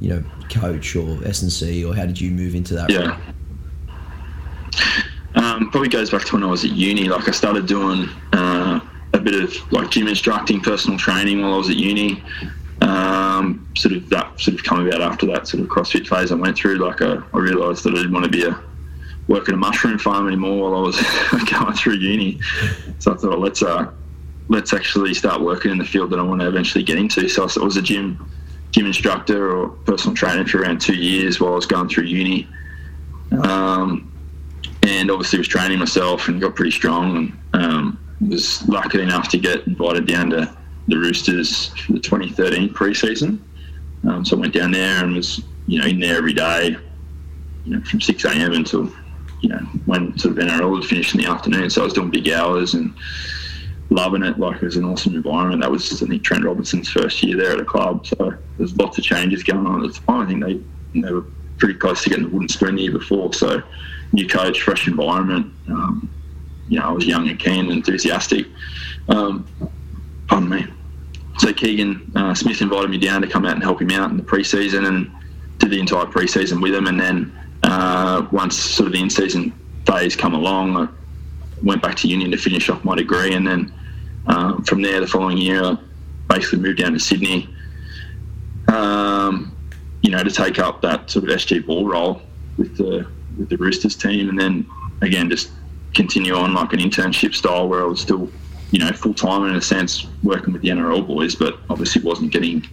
[0.00, 2.90] you know, coach or S and C, or how did you move into that?
[2.90, 3.18] Yeah.
[5.36, 7.08] Um, probably goes back to when I was at uni.
[7.08, 8.80] Like I started doing uh,
[9.12, 12.22] a bit of like gym instructing, personal training while I was at uni.
[12.80, 16.34] Um, sort of that sort of come about after that sort of CrossFit phase I
[16.34, 16.76] went through.
[16.76, 18.60] Like I, I realised that I didn't want to be a
[19.28, 21.00] work at a mushroom farm anymore while I was
[21.50, 22.40] going through uni.
[22.98, 23.90] So I thought, let's uh,
[24.48, 27.28] let's actually start working in the field that I want to eventually get into.
[27.28, 28.30] So I was a gym
[28.72, 32.48] gym instructor or personal trainer for around two years while I was going through uni.
[33.42, 34.10] Um,
[34.82, 37.16] and obviously was training myself and got pretty strong
[37.52, 40.56] and um, was lucky enough to get invited down to
[40.88, 43.40] the Roosters for the 2013 preseason.
[44.08, 46.76] Um, so I went down there and was, you know, in there every day,
[47.64, 48.52] you know, from 6 a.m.
[48.52, 48.92] until,
[49.40, 51.70] you know, when sort of NRL would finish in the afternoon.
[51.70, 52.94] So I was doing big hours and
[53.90, 54.38] loving it.
[54.38, 55.62] Like it was an awesome environment.
[55.62, 58.06] That was, I think, Trent Robinson's first year there at the club.
[58.06, 60.22] So there's lots of changes going on at the time.
[60.22, 61.24] I think they, they were
[61.58, 63.32] pretty close to getting the wooden spoon the year before.
[63.32, 63.62] So
[64.12, 65.52] new coach, fresh environment.
[65.68, 66.10] Um,
[66.68, 68.46] you know, I was young and keen and enthusiastic.
[69.08, 69.46] Um,
[70.34, 70.66] pardon me.
[71.38, 74.16] So Keegan uh, Smith invited me down to come out and help him out in
[74.16, 75.10] the preseason and
[75.58, 76.88] did the entire preseason with him.
[76.88, 79.52] And then uh, once sort of the in-season
[79.86, 80.88] phase come along, I
[81.62, 83.34] went back to union to finish off my degree.
[83.34, 83.72] And then
[84.26, 85.78] um, from there, the following year, I
[86.28, 87.48] basically moved down to Sydney.
[88.66, 89.56] Um,
[90.02, 92.22] you know, to take up that sort of SG ball role
[92.58, 93.06] with the
[93.38, 94.66] with the Roosters team, and then
[95.00, 95.50] again just
[95.94, 98.28] continue on like an internship style where I was still,
[98.74, 102.32] you know, full time in a sense working with the NRL boys, but obviously wasn't
[102.32, 102.66] getting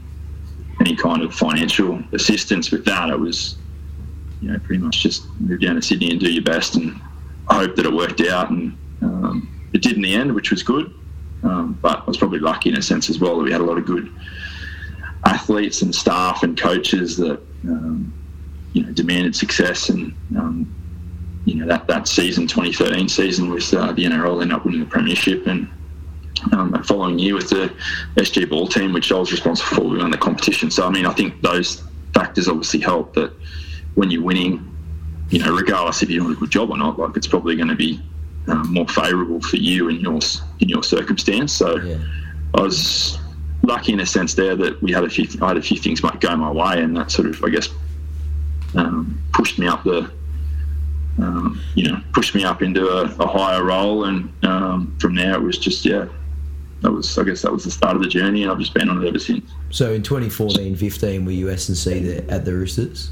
[0.80, 3.12] any kind of financial assistance with that.
[3.12, 3.56] It was,
[4.42, 7.00] you know, pretty much just move down to Sydney and do your best, and
[7.48, 10.92] hope that it worked out, and um, it did in the end, which was good.
[11.44, 13.64] Um, but I was probably lucky in a sense as well that we had a
[13.64, 14.12] lot of good
[15.26, 18.12] athletes and staff and coaches that um,
[18.74, 20.74] you know demanded success and um,
[21.46, 24.88] you know that that season 2013 season with uh, the NRL ended up winning the
[24.88, 25.70] premiership and
[26.54, 27.74] um, the following year with the
[28.16, 30.72] SG ball team which I was responsible for we won the competition.
[30.72, 33.34] So I mean I think those factors obviously help that
[33.96, 34.68] when you're winning
[35.30, 37.70] you know regardless if you're doing a good job or not like it's probably going
[37.70, 38.02] to be
[38.48, 40.20] um, more favourable for you in your
[40.60, 41.54] in your circumstance.
[41.54, 41.98] So yeah.
[42.56, 43.18] I was
[43.64, 46.02] lucky in a sense there that we had a few I had a few things
[46.02, 47.70] might go my way and that sort of I guess
[48.76, 50.12] um, pushed me up the,
[51.18, 55.34] um, you know, pushed me up into a, a higher role, and um, from there
[55.34, 56.08] it was just yeah,
[56.82, 58.90] that was I guess that was the start of the journey, and I've just been
[58.90, 59.50] on it ever since.
[59.70, 63.12] So in 2014-15, were you S and C at the Roosters?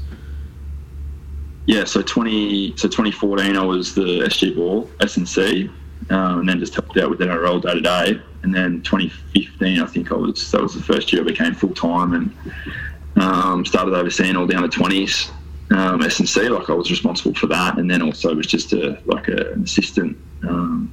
[1.66, 5.70] Yeah, so 20 so 2014 I was the SG ball S and C,
[6.10, 8.22] um, and then just helped out with NRL day to day.
[8.42, 11.74] And then 2015, I think I was that was the first year I became full
[11.74, 15.30] time and um, started overseeing all down the 20s
[15.72, 19.28] um, S&C, like I was responsible for that, and then also was just a like
[19.28, 20.92] a, an assistant um,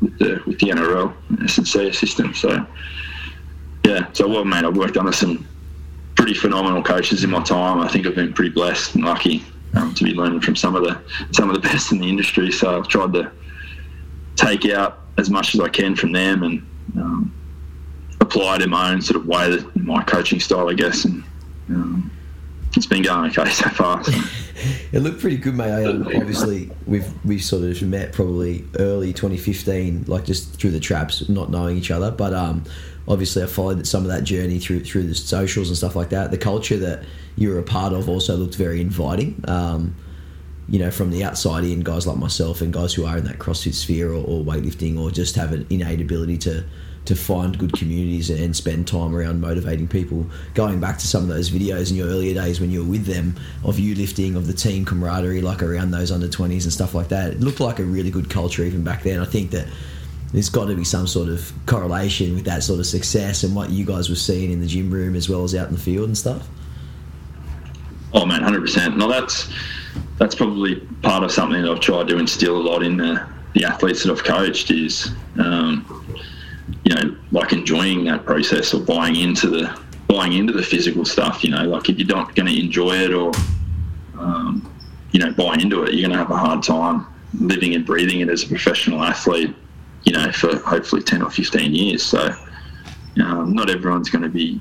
[0.00, 2.36] with the with the NRL S&C assistant.
[2.36, 2.66] So
[3.84, 5.46] yeah, so well, mate, I've worked under some
[6.16, 7.80] pretty phenomenal coaches in my time.
[7.80, 10.82] I think I've been pretty blessed and lucky um, to be learning from some of
[10.82, 11.00] the
[11.32, 12.50] some of the best in the industry.
[12.50, 13.30] So I've tried to
[14.36, 17.34] take out as much as I can from them and um,
[18.20, 21.22] apply it in my own sort of way, that, my coaching style, I guess, and
[21.68, 22.10] um,
[22.76, 24.02] it's been going okay so far.
[24.92, 25.86] It looked pretty good, mate.
[26.16, 31.50] obviously, we've we sort of met probably early 2015, like just through the traps, not
[31.50, 32.10] knowing each other.
[32.10, 32.64] But um,
[33.08, 36.30] obviously, I followed some of that journey through through the socials and stuff like that.
[36.30, 37.04] The culture that
[37.36, 39.42] you were a part of also looked very inviting.
[39.46, 39.96] Um,
[40.68, 43.38] you know, from the outside in, guys like myself and guys who are in that
[43.38, 46.64] CrossFit sphere or, or weightlifting or just have an innate ability to
[47.04, 50.26] to find good communities and spend time around motivating people.
[50.54, 53.04] Going back to some of those videos in your earlier days when you were with
[53.04, 56.94] them of you lifting, of the team camaraderie, like around those under 20s and stuff
[56.94, 59.20] like that, it looked like a really good culture even back then.
[59.20, 59.66] I think that
[60.32, 63.70] there's got to be some sort of correlation with that sort of success and what
[63.70, 66.06] you guys were seeing in the gym room as well as out in the field
[66.06, 66.48] and stuff.
[68.12, 68.96] Oh man, hundred percent.
[68.96, 69.52] No, that's
[70.18, 73.64] that's probably part of something that I've tried to instill a lot in the, the
[73.64, 75.84] athletes that I've coached is um,
[76.84, 81.42] you know, like enjoying that process or buying into the buying into the physical stuff.
[81.44, 83.32] You know, like if you're not going to enjoy it or
[84.18, 84.70] um,
[85.12, 87.06] you know, buy into it, you're going to have a hard time
[87.40, 89.54] living and breathing it as a professional athlete,
[90.04, 92.02] you know, for hopefully 10 or 15 years.
[92.02, 92.34] So
[93.22, 94.60] um, not everyone's going to be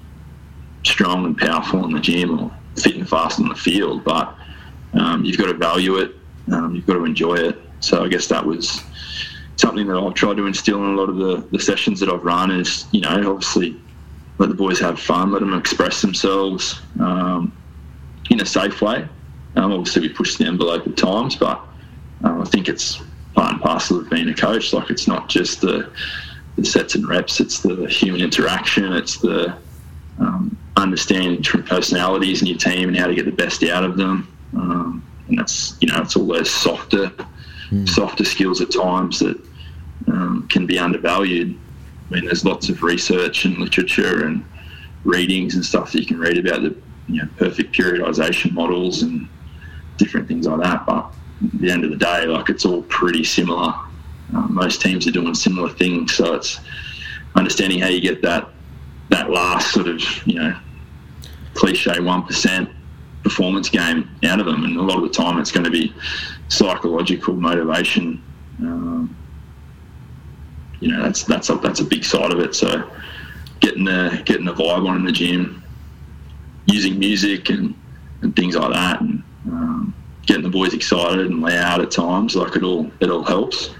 [0.83, 4.35] strong and powerful in the gym or fit and fast in the field, but
[4.93, 6.15] um, you've got to value it,
[6.51, 7.59] um, you've got to enjoy it.
[7.79, 8.83] So I guess that was
[9.55, 12.23] something that I've tried to instill in a lot of the, the sessions that I've
[12.23, 13.79] run is, you know, obviously
[14.39, 17.55] let the boys have fun, let them express themselves um,
[18.29, 19.07] in a safe way.
[19.55, 21.61] Um, obviously, we push the envelope at times, but
[22.23, 23.01] um, I think it's
[23.35, 24.73] part and parcel of being a coach.
[24.73, 25.91] Like, it's not just the,
[26.55, 29.55] the sets and reps, it's the human interaction, it's the
[30.19, 33.97] um, understanding different personalities in your team and how to get the best out of
[33.97, 34.27] them.
[34.55, 37.11] Um, and that's, you know, it's all those softer,
[37.73, 37.89] mm.
[37.89, 39.39] softer skills at times that
[40.07, 41.57] um, can be undervalued.
[42.09, 44.45] I mean, there's lots of research and literature and
[45.03, 46.75] readings and stuff that you can read about the
[47.07, 49.27] you know, perfect periodization models and
[49.97, 50.85] different things like that.
[50.85, 53.73] But at the end of the day, like it's all pretty similar.
[54.35, 56.59] Uh, most teams are doing similar things, so it's
[57.35, 58.49] understanding how you get that
[59.09, 60.57] that last sort of you know
[61.53, 62.69] cliche one percent
[63.23, 65.93] performance game out of them, and a lot of the time it's going to be
[66.49, 68.21] psychological motivation.
[68.59, 69.15] Um,
[70.79, 72.53] you know, that's that's a, that's a big side of it.
[72.53, 72.89] So
[73.61, 75.63] getting the getting the vibe on in the gym,
[76.65, 77.73] using music and,
[78.21, 82.55] and things like that, and um, getting the boys excited and loud at times, like
[82.55, 83.71] it all it all helps.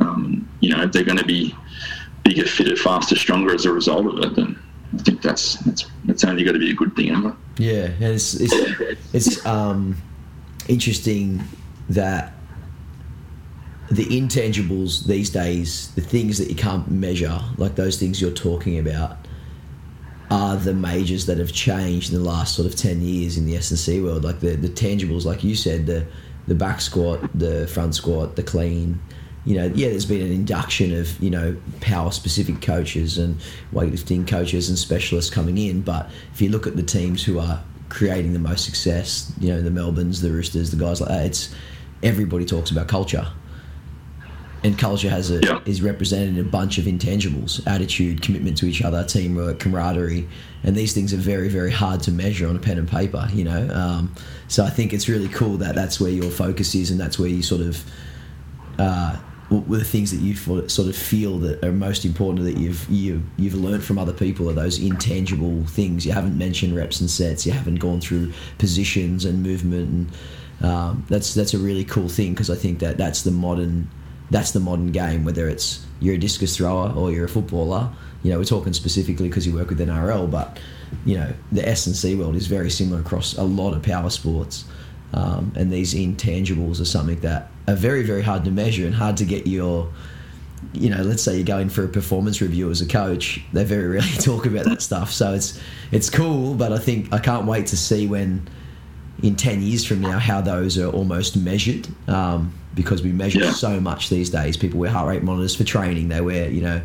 [0.00, 1.54] Um, you know, if they're going to be
[2.24, 4.58] bigger, fitter, faster, stronger as a result of it, then
[4.98, 7.36] I think that's that's it's only got to be a good thing, ever.
[7.56, 8.54] Yeah, it's it's,
[9.12, 9.96] it's um,
[10.68, 11.42] interesting
[11.88, 12.32] that
[13.90, 18.78] the intangibles these days, the things that you can't measure, like those things you're talking
[18.78, 19.16] about,
[20.30, 23.56] are the majors that have changed in the last sort of 10 years in the
[23.56, 24.24] S&C world.
[24.24, 26.06] Like the, the tangibles, like you said, the,
[26.46, 29.00] the back squat, the front squat, the clean.
[29.48, 33.40] You know, yeah, there's been an induction of, you know, power specific coaches and
[33.72, 35.80] weightlifting coaches and specialists coming in.
[35.80, 39.62] But if you look at the teams who are creating the most success, you know,
[39.62, 41.54] the Melbournes, the Roosters, the guys like that, it's
[42.02, 43.26] everybody talks about culture
[44.64, 45.60] and culture has a, yeah.
[45.66, 50.28] is represented in a bunch of intangibles attitude commitment to each other teamwork camaraderie
[50.64, 53.44] and these things are very very hard to measure on a pen and paper you
[53.44, 54.12] know um,
[54.48, 57.28] so i think it's really cool that that's where your focus is and that's where
[57.28, 57.84] you sort of
[58.78, 59.16] uh,
[59.50, 60.34] the things that you
[60.68, 64.50] sort of feel that are most important that you've you, you've learned from other people
[64.50, 69.24] are those intangible things you haven't mentioned reps and sets you haven't gone through positions
[69.24, 70.12] and movement and
[70.60, 73.88] um, that's that's a really cool thing because I think that that's the modern
[74.30, 75.24] that's the modern game.
[75.24, 77.90] Whether it's you're a discus thrower or you're a footballer,
[78.22, 80.58] you know, we're talking specifically because you work with NRL, but
[81.04, 84.10] you know, the S and C world is very similar across a lot of power
[84.10, 84.64] sports.
[85.14, 89.16] Um, and these intangibles are something that are very, very hard to measure and hard
[89.18, 89.92] to get your,
[90.72, 93.40] you know, let's say you're going for a performance review as a coach.
[93.52, 95.12] They very rarely talk about that stuff.
[95.12, 95.60] So it's
[95.92, 98.48] it's cool, but I think I can't wait to see when
[99.22, 101.88] in ten years from now how those are almost measured.
[102.08, 103.50] Um, because we measure yeah.
[103.50, 104.56] so much these days.
[104.56, 106.08] People wear heart rate monitors for training.
[106.10, 106.80] They wear, you know,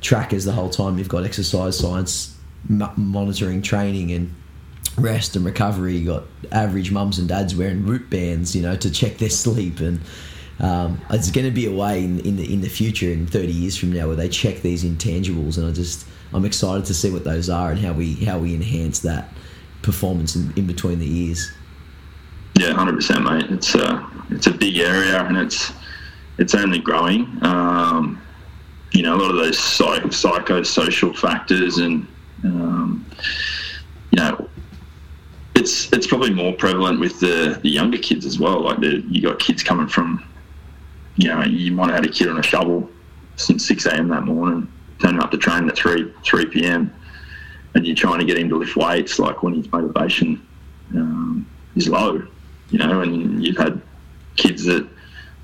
[0.00, 0.96] trackers the whole time.
[0.96, 2.34] You've got exercise science
[2.68, 4.34] monitoring training and
[4.98, 5.96] rest and recovery.
[5.96, 9.80] You got average mums and dads wearing root bands, you know, to check their sleep.
[9.80, 10.00] And
[10.60, 13.52] um, it's going to be a way in, in the in the future, in 30
[13.52, 15.58] years from now, where they check these intangibles.
[15.58, 18.54] And I just I'm excited to see what those are and how we how we
[18.54, 19.32] enhance that
[19.82, 21.50] performance in, in between the years.
[22.58, 23.50] Yeah, hundred percent, mate.
[23.50, 25.72] It's a it's a big area and it's
[26.38, 27.38] it's only growing.
[27.42, 28.20] Um,
[28.92, 32.06] you know, a lot of those psych- psychosocial factors and
[32.44, 33.04] um,
[34.10, 34.48] you know,
[35.56, 38.60] it's it's probably more prevalent with the, the younger kids as well.
[38.60, 40.22] Like the, you got kids coming from,
[41.16, 42.88] you know, you might have had a kid on a shovel
[43.36, 44.08] since six a.m.
[44.08, 44.70] that morning,
[45.00, 46.92] turning up to train at three three p.m.
[47.74, 49.18] and you're trying to get him to lift weights.
[49.18, 50.46] Like when his motivation
[50.94, 52.22] um, is low,
[52.70, 53.80] you know, and you've had
[54.36, 54.86] kids that,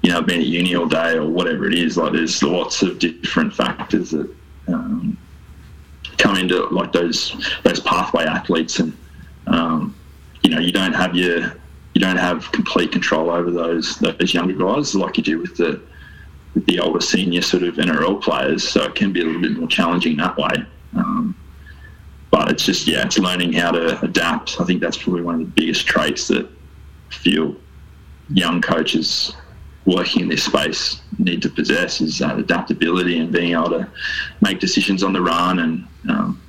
[0.03, 1.97] you know, been at uni all day or whatever it is.
[1.97, 4.29] Like there's lots of different factors that
[4.69, 5.17] um,
[6.19, 7.19] come into like those
[7.63, 8.97] those pathway athletes, and
[9.47, 9.95] um,
[10.55, 11.53] know, you don't have your
[11.95, 15.81] you don't have complete control over those those younger guys like you do with the
[16.55, 18.67] with the older senior sort of NRL players.
[18.67, 20.65] So it can be a little bit more challenging that way.
[20.97, 21.35] Um,
[22.31, 24.61] but it's just yeah, it's learning how to adapt.
[24.61, 26.49] I think that's probably one of the biggest traits that
[27.11, 27.55] feel
[28.31, 29.35] young coaches
[29.85, 33.89] working in this space need to possess is that adaptability and being able to
[34.41, 36.42] make decisions on the run and um,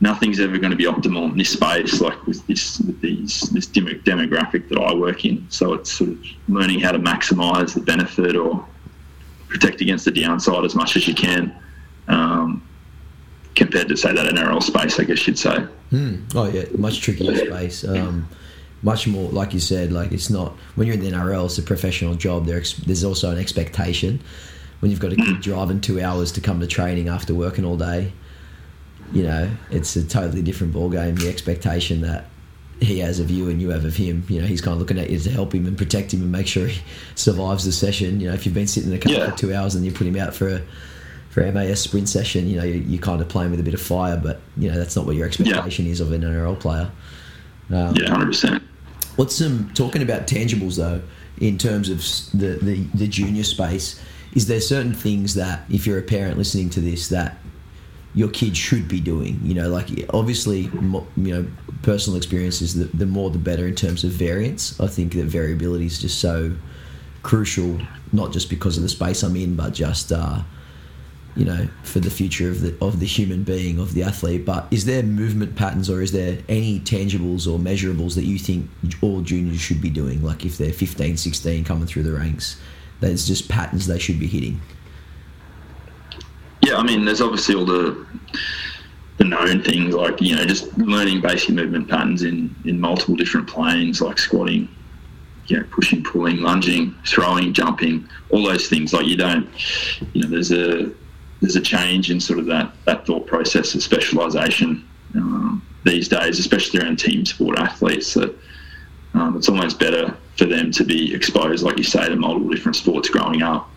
[0.00, 3.66] nothing's ever going to be optimal in this space, like with this with these this
[3.66, 5.46] demographic that I work in.
[5.50, 8.64] So it's sort of learning how to maximise the benefit or
[9.48, 11.54] protect against the downside as much as you can.
[12.08, 12.66] Um,
[13.54, 15.58] compared to say that NRL space, I guess you'd say.
[15.90, 16.16] Hmm.
[16.34, 17.84] Oh yeah, much trickier space.
[17.84, 18.28] Um,
[18.82, 21.62] much more, like you said, like it's not when you're in the NRL, it's a
[21.62, 22.46] professional job.
[22.46, 24.20] There's there's also an expectation
[24.80, 27.78] when you've got to keep driving two hours to come to training after working all
[27.78, 28.12] day.
[29.12, 31.14] You know, it's a totally different ball game.
[31.16, 32.26] The expectation that
[32.80, 34.24] he has of you and you have of him.
[34.28, 36.32] You know, he's kind of looking at you to help him and protect him and
[36.32, 36.80] make sure he
[37.14, 38.20] survives the session.
[38.20, 39.30] You know, if you've been sitting in a car yeah.
[39.30, 40.62] for two hours and you put him out for a
[41.30, 43.74] for a MAS sprint session, you know, you, you're kind of playing with a bit
[43.74, 45.92] of fire, but you know that's not what your expectation yeah.
[45.92, 46.90] is of an NRL player.
[47.70, 48.62] Um, yeah, hundred percent.
[49.16, 51.02] What's some talking about tangibles though
[51.38, 51.98] in terms of
[52.38, 54.00] the, the the junior space?
[54.34, 57.38] Is there certain things that if you're a parent listening to this that
[58.14, 59.40] your kid should be doing.
[59.42, 61.46] You know, like obviously, you know,
[61.82, 64.78] personal experiences, the, the more the better in terms of variance.
[64.80, 66.54] I think that variability is just so
[67.22, 67.80] crucial,
[68.12, 70.42] not just because of the space I'm in, but just, uh,
[71.34, 74.44] you know, for the future of the of the human being, of the athlete.
[74.44, 78.70] But is there movement patterns, or is there any tangibles or measurables that you think
[79.00, 80.22] all juniors should be doing?
[80.22, 82.60] Like if they're 15, 16, coming through the ranks,
[83.00, 84.60] there's just patterns they should be hitting.
[86.74, 88.04] Yeah, I mean, there's obviously all the
[89.18, 93.48] the known things like you know just learning basic movement patterns in in multiple different
[93.48, 94.68] planes like squatting,
[95.46, 98.92] you know, pushing, pulling, lunging, throwing, jumping, all those things.
[98.92, 99.48] Like you don't,
[100.14, 100.90] you know, there's a
[101.40, 106.40] there's a change in sort of that that thought process of specialisation um, these days,
[106.40, 108.14] especially around team sport athletes.
[108.14, 108.34] That
[109.14, 112.74] um, it's almost better for them to be exposed, like you say, to multiple different
[112.74, 113.70] sports growing up.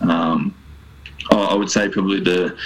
[0.00, 0.52] Um,
[1.48, 2.56] I would say probably the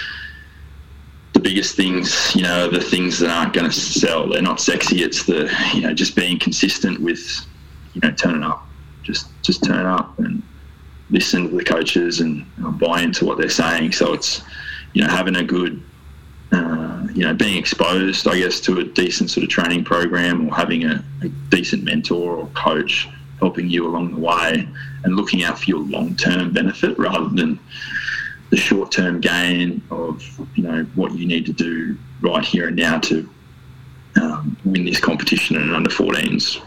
[1.33, 4.29] the biggest things, you know, the things that aren't going to sell.
[4.29, 5.03] They're not sexy.
[5.03, 7.45] It's the you know just being consistent with
[7.95, 8.67] you know turning up,
[9.03, 10.43] just just turn up and
[11.11, 12.47] listen to the coaches and
[12.79, 13.93] buy into what they're saying.
[13.93, 14.43] So it's
[14.93, 15.83] you know having a good
[16.55, 20.55] uh, you know, being exposed, I guess, to a decent sort of training program or
[20.55, 23.09] having a, a, decent mentor or coach
[23.41, 24.69] helping you along the way
[25.05, 27.59] and looking out for your long term benefit rather than
[28.55, 30.23] the short term gain of
[30.55, 33.29] you know what you need to do right here and now to
[34.23, 36.63] um, win this competition in an under 14s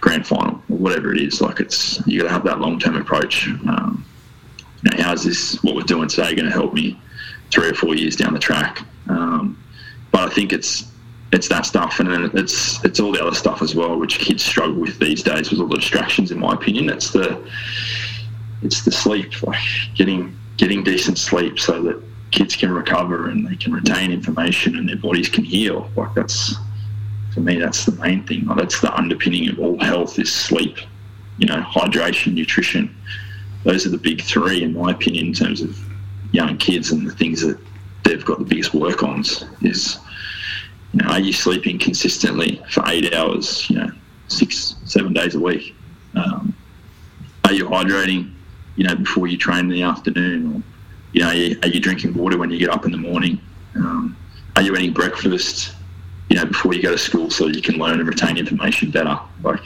[0.00, 1.40] grand final or whatever it is.
[1.40, 3.46] Like it's you got to have that long term approach.
[3.46, 4.04] Um,
[4.82, 7.00] you know, how's this what we're doing today going to help me
[7.52, 8.82] three or four years down the track?
[9.08, 9.62] Um,
[10.10, 10.90] but I think it's
[11.32, 14.44] it's that stuff, and then it's it's all the other stuff as well, which kids
[14.44, 16.32] struggle with these days with all the distractions.
[16.32, 17.48] In my opinion, it's the
[18.62, 19.62] it's the sleep, like
[19.94, 24.88] getting getting decent sleep so that kids can recover and they can retain information and
[24.88, 25.90] their bodies can heal.
[25.96, 26.54] Like that's
[27.32, 28.44] for me, that's the main thing.
[28.44, 30.76] Like that's the underpinning of all health is sleep.
[31.38, 32.94] You know, hydration, nutrition.
[33.64, 35.78] Those are the big three, in my opinion, in terms of
[36.32, 37.58] young kids and the things that
[38.04, 39.20] they've got the biggest work on.
[39.62, 39.98] Is
[40.92, 43.68] you know, are you sleeping consistently for eight hours?
[43.70, 43.90] You know,
[44.26, 45.74] six, seven days a week.
[46.14, 46.54] Um,
[47.44, 48.34] are you hydrating
[48.78, 50.54] you know, before you train in the afternoon?
[50.54, 50.62] Or,
[51.12, 53.40] you know, are you, are you drinking water when you get up in the morning?
[53.74, 54.16] Um,
[54.54, 55.74] are you eating breakfast,
[56.30, 59.18] you know, before you go to school so you can learn and retain information better?
[59.42, 59.60] Like,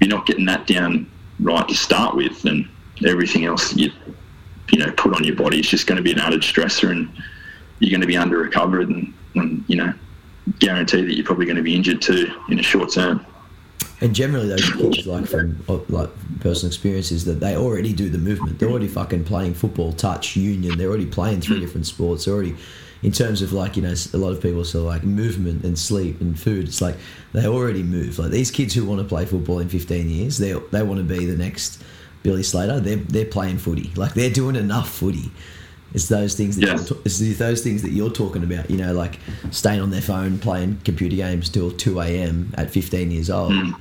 [0.00, 2.70] you're not getting that down right to start with, then
[3.04, 3.90] everything else you,
[4.70, 7.10] you know, put on your body is just going to be an added stressor and
[7.80, 9.92] you're going to be under recovered and, and you know,
[10.60, 13.26] guarantee that you're probably going to be injured too in the short term
[14.00, 18.18] and generally those kids like from uh, like personal experiences that they already do the
[18.18, 18.58] movement.
[18.58, 20.76] They're already fucking playing football touch union.
[20.76, 22.24] They're already playing three different sports.
[22.24, 22.56] They're already
[23.02, 26.20] in terms of like you know a lot of people say like movement and sleep
[26.20, 26.96] and food it's like
[27.32, 28.18] they already move.
[28.18, 31.04] Like these kids who want to play football in 15 years they they want to
[31.04, 31.82] be the next
[32.22, 33.92] Billy Slater they're they're playing footy.
[33.96, 35.30] Like they're doing enough footy
[35.94, 36.90] it's those things that yes.
[37.04, 38.70] it's those things that you're talking about.
[38.70, 39.18] You know, like
[39.50, 42.52] staying on their phone playing computer games till two a.m.
[42.56, 43.80] at 15 years old mm.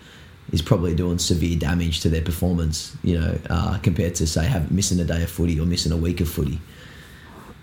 [0.51, 2.95] is probably doing severe damage to their performance.
[3.03, 5.97] You know, uh, compared to say have missing a day of footy or missing a
[5.97, 6.59] week of footy.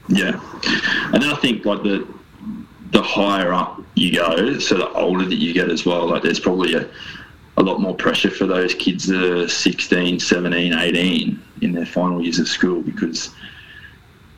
[0.09, 0.40] Yeah,
[1.12, 2.07] and then I think like the
[2.90, 6.09] the higher up you go, so the older that you get as well.
[6.09, 6.88] Like there's probably a
[7.59, 12.22] a lot more pressure for those kids that are 16, 17, 18 in their final
[12.22, 13.30] years of school because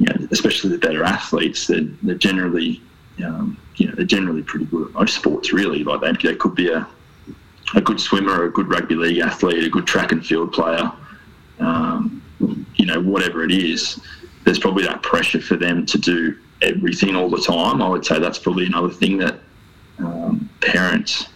[0.04, 2.82] you know, especially the better athletes, they're, they're generally,
[3.24, 5.52] um, you know, they're generally pretty good at most sports.
[5.52, 6.86] Really, like they, they could be a
[7.74, 10.92] a good swimmer, a good rugby league athlete, a good track and field player.
[11.58, 12.22] Um,
[12.74, 14.00] you know, whatever it is,
[14.44, 17.80] there's probably that pressure for them to do everything all the time.
[17.80, 19.36] I would say that's probably another thing that
[19.98, 21.28] um, parents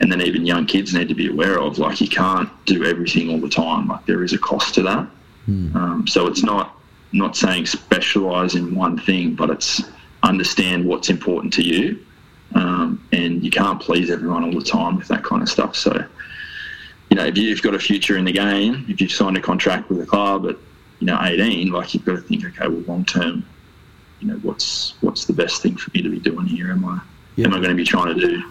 [0.00, 1.78] and then even young kids need to be aware of.
[1.78, 3.88] Like you can't do everything all the time.
[3.88, 5.08] Like there is a cost to that.
[5.48, 5.74] Mm.
[5.74, 6.76] Um, so it's not
[7.14, 9.82] not saying specialize in one thing, but it's
[10.22, 12.04] understand what's important to you.
[12.54, 15.76] Um, and you can't please everyone all the time with that kind of stuff.
[15.76, 16.04] So,
[17.10, 19.90] you know, if you've got a future in the game, if you've signed a contract
[19.90, 20.56] with a club at,
[21.00, 23.44] you know, 18, like you've got to think, okay, well, long term,
[24.20, 26.70] you know, what's what's the best thing for me to be doing here?
[26.70, 27.00] Am I
[27.36, 27.46] Yeah.
[27.46, 28.42] am I going to be trying to do,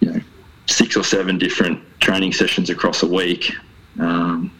[0.00, 0.20] you know,
[0.66, 3.52] six or seven different training sessions across a week?
[3.98, 4.50] Um,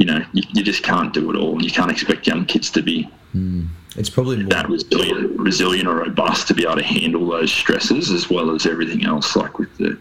[0.00, 2.70] you know, you, you just can't do it all, and you can't expect young kids
[2.70, 3.68] to be Mm.
[3.96, 4.48] It's probably more.
[4.50, 8.66] that resilient, resilient or robust to be able to handle those stresses as well as
[8.66, 9.98] everything else, like with the,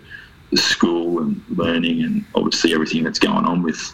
[0.51, 3.93] the school and learning, and obviously everything that's going on with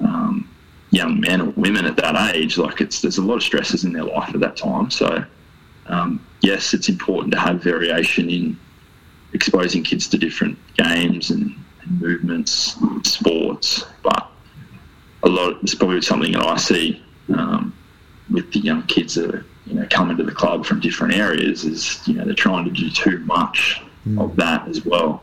[0.00, 0.48] um,
[0.90, 2.58] young men or women at that age.
[2.58, 4.90] Like it's there's a lot of stresses in their life at that time.
[4.90, 5.24] So
[5.86, 8.58] um, yes, it's important to have variation in
[9.32, 14.30] exposing kids to different games and, and movements, sports, but
[15.24, 15.56] a lot.
[15.62, 17.02] It's probably something that I see.
[17.34, 17.74] Um,
[18.30, 21.64] with the young kids that are, you know coming to the club from different areas
[21.64, 23.82] is you know they're trying to do too much
[24.18, 25.22] of that as well.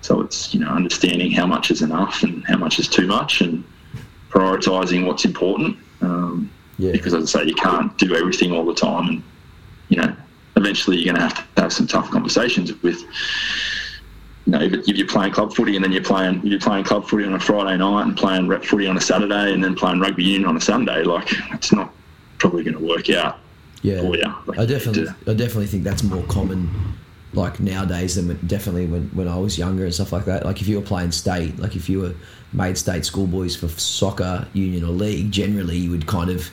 [0.00, 3.40] So it's you know understanding how much is enough and how much is too much
[3.40, 3.64] and
[4.30, 5.76] prioritising what's important.
[6.00, 6.92] Um, Yeah.
[6.92, 9.22] Because as I say, you can't do everything all the time, and
[9.88, 10.14] you know
[10.56, 13.02] eventually you're going to have to have some tough conversations with.
[14.48, 17.26] You know, if you're playing club footy and then you're playing you're playing club footy
[17.26, 20.24] on a Friday night and playing rep footy on a Saturday and then playing rugby
[20.24, 21.92] union on a Sunday, like it's not
[22.38, 23.40] probably going to work out
[23.82, 24.00] yeah.
[24.00, 24.34] for you.
[24.46, 26.70] Like, I definitely, to- I definitely think that's more common,
[27.34, 30.46] like nowadays than definitely when, when I was younger and stuff like that.
[30.46, 32.14] Like if you were playing state, like if you were
[32.54, 36.50] made state schoolboys for soccer, union or league, generally you would kind of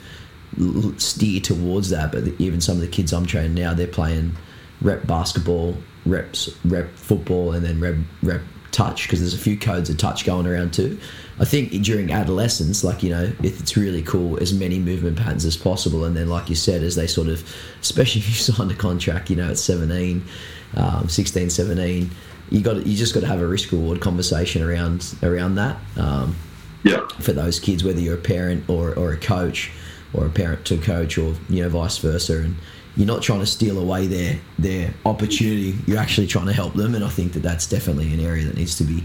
[1.00, 2.12] steer towards that.
[2.12, 4.36] But even some of the kids I'm training now, they're playing
[4.82, 8.42] rep basketball, reps, rep football, and then rep rep
[8.76, 10.98] touch because there's a few codes of touch going around too.
[11.38, 15.44] I think during adolescence, like you know, it, it's really cool as many movement patterns
[15.44, 17.44] as possible, and then like you said, as they sort of,
[17.80, 20.24] especially if you signed a contract, you know, at 17,
[20.76, 22.10] um, 16, 17,
[22.50, 25.76] you got you just got to have a risk reward conversation around around that.
[25.96, 26.36] Um,
[26.84, 29.72] yeah, for those kids, whether you're a parent or, or a coach,
[30.14, 32.56] or a parent to coach, or you know vice versa, and
[32.96, 35.76] you're not trying to steal away their their opportunity.
[35.86, 38.56] You're actually trying to help them, and I think that that's definitely an area that
[38.56, 39.04] needs to be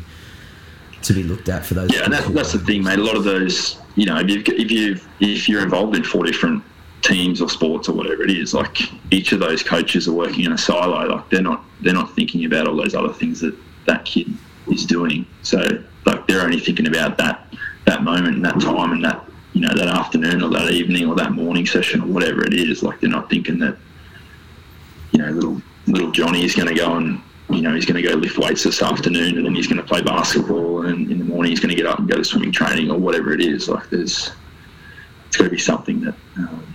[1.03, 1.93] to be looked at for those.
[1.93, 2.99] yeah, and that, that's the thing, mate.
[2.99, 6.23] A lot of those, you know, if you if you if you're involved in four
[6.23, 6.63] different
[7.01, 8.77] teams or sports or whatever it is, like
[9.11, 11.07] each of those coaches are working in a silo.
[11.07, 13.55] Like they're not they're not thinking about all those other things that
[13.87, 14.33] that kid
[14.67, 15.25] is doing.
[15.41, 15.61] So
[16.05, 17.53] like they're only thinking about that
[17.85, 21.16] that moment and that time and that you know that afternoon or that evening or
[21.16, 22.84] that morning session or whatever it is.
[22.84, 23.78] Like they're not thinking that
[25.12, 28.08] you know little little Johnny is going to go and you know he's going to
[28.08, 31.26] go lift weights this afternoon and then he's going to play basketball and in the
[31.26, 33.68] morning he's going to get up and go to swimming training or whatever it is.
[33.68, 34.32] Like there's
[35.28, 36.16] it's got to be something that.
[36.38, 36.68] Um,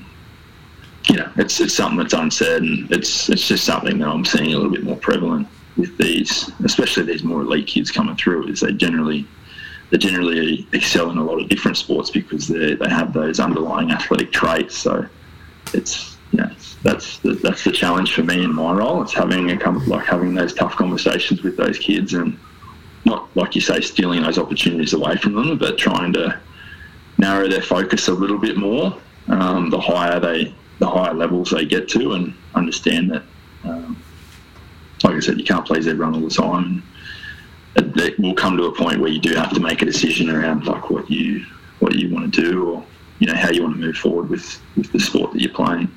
[1.09, 4.55] you know, it's it's something that's unsaid, and it's it's just something that I'm seeing
[4.55, 5.47] a little bit more prevalent
[5.77, 8.49] with these, especially these more elite kids coming through.
[8.49, 9.25] Is they generally
[9.91, 13.91] they generally excel in a lot of different sports because they they have those underlying
[13.91, 14.77] athletic traits.
[14.77, 15.07] So
[15.73, 16.51] it's know
[16.83, 19.03] that's the, that's the challenge for me in my role.
[19.03, 22.39] It's having a like having those tough conversations with those kids and
[23.05, 26.39] not like you say stealing those opportunities away from them, but trying to
[27.19, 28.97] narrow their focus a little bit more.
[29.29, 33.23] Um, the higher they the higher levels they get to, and understand that,
[33.65, 34.01] um,
[35.03, 36.83] like I said, you can't please everyone all the time.
[37.79, 40.67] It, will come to a point where you do have to make a decision around
[40.67, 41.45] like what you
[41.81, 42.85] what you want to do, or
[43.19, 45.89] you know how you want to move forward with with the sport that you're playing.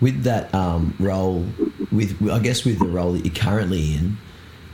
[0.00, 1.44] with that um, role,
[1.90, 4.16] with I guess with the role that you're currently in,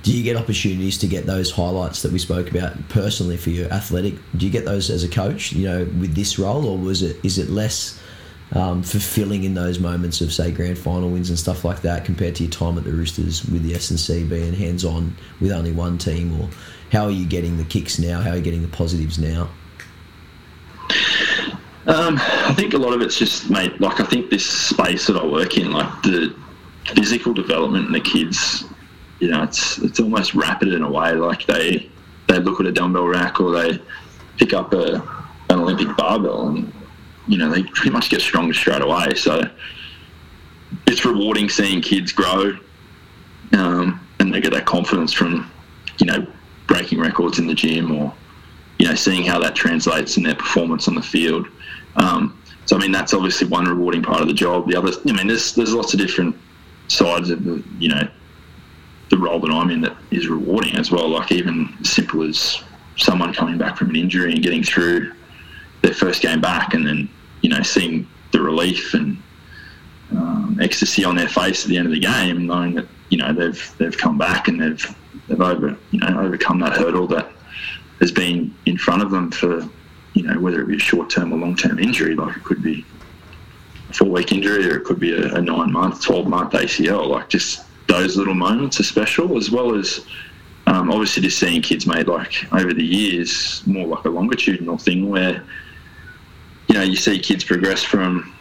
[0.02, 3.72] do you get opportunities to get those highlights that we spoke about personally for your
[3.72, 4.14] athletic?
[4.36, 7.16] Do you get those as a coach, you know, with this role, or was it
[7.24, 8.00] is it less
[8.54, 12.36] um, fulfilling in those moments of say grand final wins and stuff like that compared
[12.36, 15.50] to your time at the Roosters with the S and C being hands on with
[15.50, 16.48] only one team, or
[16.92, 18.20] how are you getting the kicks now?
[18.20, 19.48] How are you getting the positives now?
[21.86, 23.78] Um, I think a lot of it's just, mate.
[23.80, 26.34] Like I think this space that I work in, like the
[26.94, 28.64] physical development in the kids,
[29.20, 31.12] you know, it's it's almost rapid in a way.
[31.12, 31.90] Like they
[32.28, 33.78] they look at a dumbbell rack or they
[34.38, 34.94] pick up a
[35.50, 36.72] an Olympic barbell, and
[37.26, 39.14] you know they pretty much get stronger straight away.
[39.14, 39.42] So
[40.86, 42.56] it's rewarding seeing kids grow,
[43.52, 45.50] um, and they get that confidence from,
[45.98, 46.26] you know,
[46.66, 48.12] breaking records in the gym or
[48.78, 51.46] you know, seeing how that translates in their performance on the field.
[51.96, 54.68] Um, so I mean that's obviously one rewarding part of the job.
[54.68, 56.36] The other, I mean, there's there's lots of different
[56.88, 58.08] sides of the you know
[59.10, 61.08] the role that I'm in that is rewarding as well.
[61.08, 62.62] Like even simple as
[62.96, 65.12] someone coming back from an injury and getting through
[65.84, 67.08] their first game back, and then
[67.42, 69.22] you know seeing the relief and
[70.12, 73.32] um, ecstasy on their face at the end of the game, knowing that you know
[73.32, 74.96] they've they've come back and they've
[75.28, 77.30] they've over you know overcome that hurdle that
[78.00, 79.68] has been in front of them for
[80.14, 82.62] you know whether it be a short term or long term injury, like it could
[82.62, 82.84] be
[83.90, 87.08] a four week injury or it could be a, a nine month, twelve month ACL.
[87.08, 90.06] Like just those little moments are special, as well as
[90.66, 95.10] um, obviously just seeing kids made like over the years more like a longitudinal thing
[95.10, 95.44] where
[96.68, 98.34] you know you see kids progress from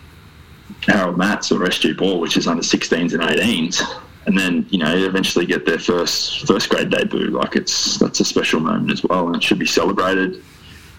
[0.81, 3.81] Harold Matts or SG Ball, which is under 16s and 18s,
[4.25, 7.27] and then you know eventually get their first first grade debut.
[7.27, 10.43] Like it's that's a special moment as well, and it should be celebrated.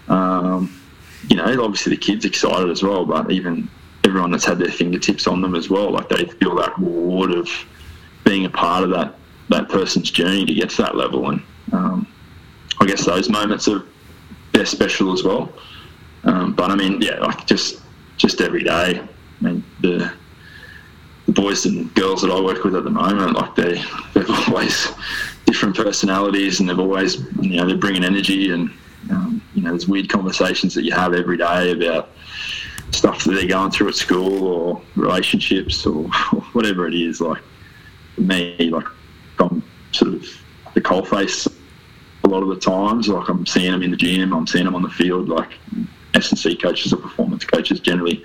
[0.08, 0.80] Um,
[1.28, 3.68] you know, obviously the kids excited as well, but even
[4.04, 7.48] everyone that's had their fingertips on them as well, like they feel that reward of
[8.24, 9.14] being a part of that
[9.50, 11.30] that person's journey to get to that level.
[11.30, 12.06] And um,
[12.80, 13.84] I guess those moments are
[14.52, 15.52] they're special as well.
[16.24, 17.82] Um, but I mean, yeah, like just
[18.16, 19.00] just every day.
[19.00, 20.12] I mean, the
[21.26, 23.82] the boys and girls that I work with at the moment, like they
[24.14, 24.88] they've always
[25.46, 28.70] different personalities, and they've always you know they're bringing energy, and
[29.10, 32.10] um, you know there's weird conversations that you have every day about
[32.90, 36.04] stuff that they're going through at school or relationships or,
[36.52, 37.20] whatever it is.
[37.20, 37.42] Like
[38.14, 38.86] for me, like
[39.38, 39.62] I'm
[39.92, 40.26] sort of
[40.74, 41.52] the coalface
[42.24, 43.08] a lot of the times.
[43.08, 45.28] Like I'm seeing them in the gym, I'm seeing them on the field.
[45.28, 45.58] Like
[46.14, 48.22] S and C coaches or performance coaches generally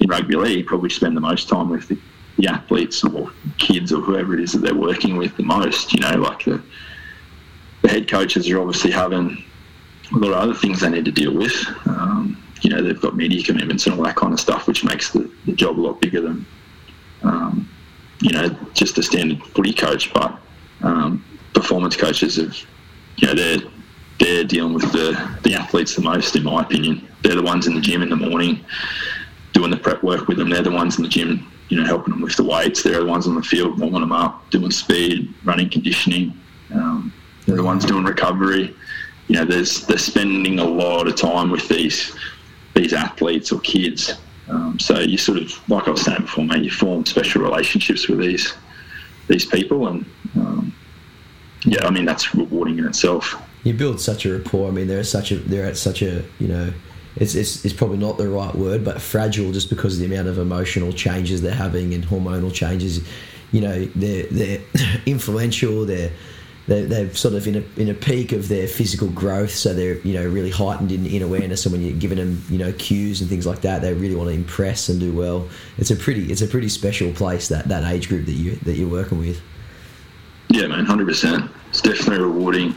[0.00, 1.98] in rugby league probably spend the most time with the,
[2.36, 5.92] the athletes or kids or whoever it is that they're working with the most.
[5.92, 6.62] You know, like the
[7.82, 9.44] the head coaches are obviously having
[10.12, 11.54] a lot of other things they need to deal with.
[11.86, 15.12] Um, you know, they've got media commitments and all that kind of stuff, which makes
[15.12, 16.46] the, the job a lot bigger than,
[17.22, 17.68] um,
[18.20, 20.12] you know, just a standard footy coach.
[20.12, 20.38] But
[20.82, 21.24] um,
[21.54, 22.56] performance coaches have,
[23.16, 23.70] you know, they're
[24.18, 27.06] they're dealing with the, the athletes the most, in my opinion.
[27.22, 28.64] They're the ones in the gym in the morning
[29.52, 30.50] doing the prep work with them.
[30.50, 32.82] They're the ones in the gym, you know, helping them with the weights.
[32.82, 36.38] They're the ones on the field warming them up, doing speed, running conditioning.
[36.72, 37.12] Um,
[37.46, 38.74] they're the ones doing recovery.
[39.28, 42.16] You know, there's they're spending a lot of time with these
[42.74, 44.14] these athletes or kids.
[44.48, 48.08] Um, so you sort of, like I was saying before, mate, you form special relationships
[48.08, 48.54] with these
[49.28, 50.06] these people, and
[50.36, 50.74] um,
[51.64, 53.42] yeah, I mean that's rewarding in itself.
[53.64, 54.68] You build such a rapport.
[54.68, 56.72] I mean, they're such a they're at such a you know.
[57.16, 60.28] It's, it's, it's probably not the right word, but fragile just because of the amount
[60.28, 63.04] of emotional changes they're having and hormonal changes.
[63.50, 64.60] You know, they're, they're
[65.06, 66.12] influential, they're,
[66.68, 69.98] they're, they're sort of in a, in a peak of their physical growth, so they're
[70.00, 71.64] you know really heightened in, in awareness.
[71.64, 74.28] And when you're giving them you know cues and things like that, they really want
[74.28, 75.48] to impress and do well.
[75.78, 78.74] It's a pretty it's a pretty special place that, that age group that you that
[78.74, 79.40] you're working with.
[80.50, 81.50] Yeah, man, hundred percent.
[81.68, 82.74] It's definitely rewarding.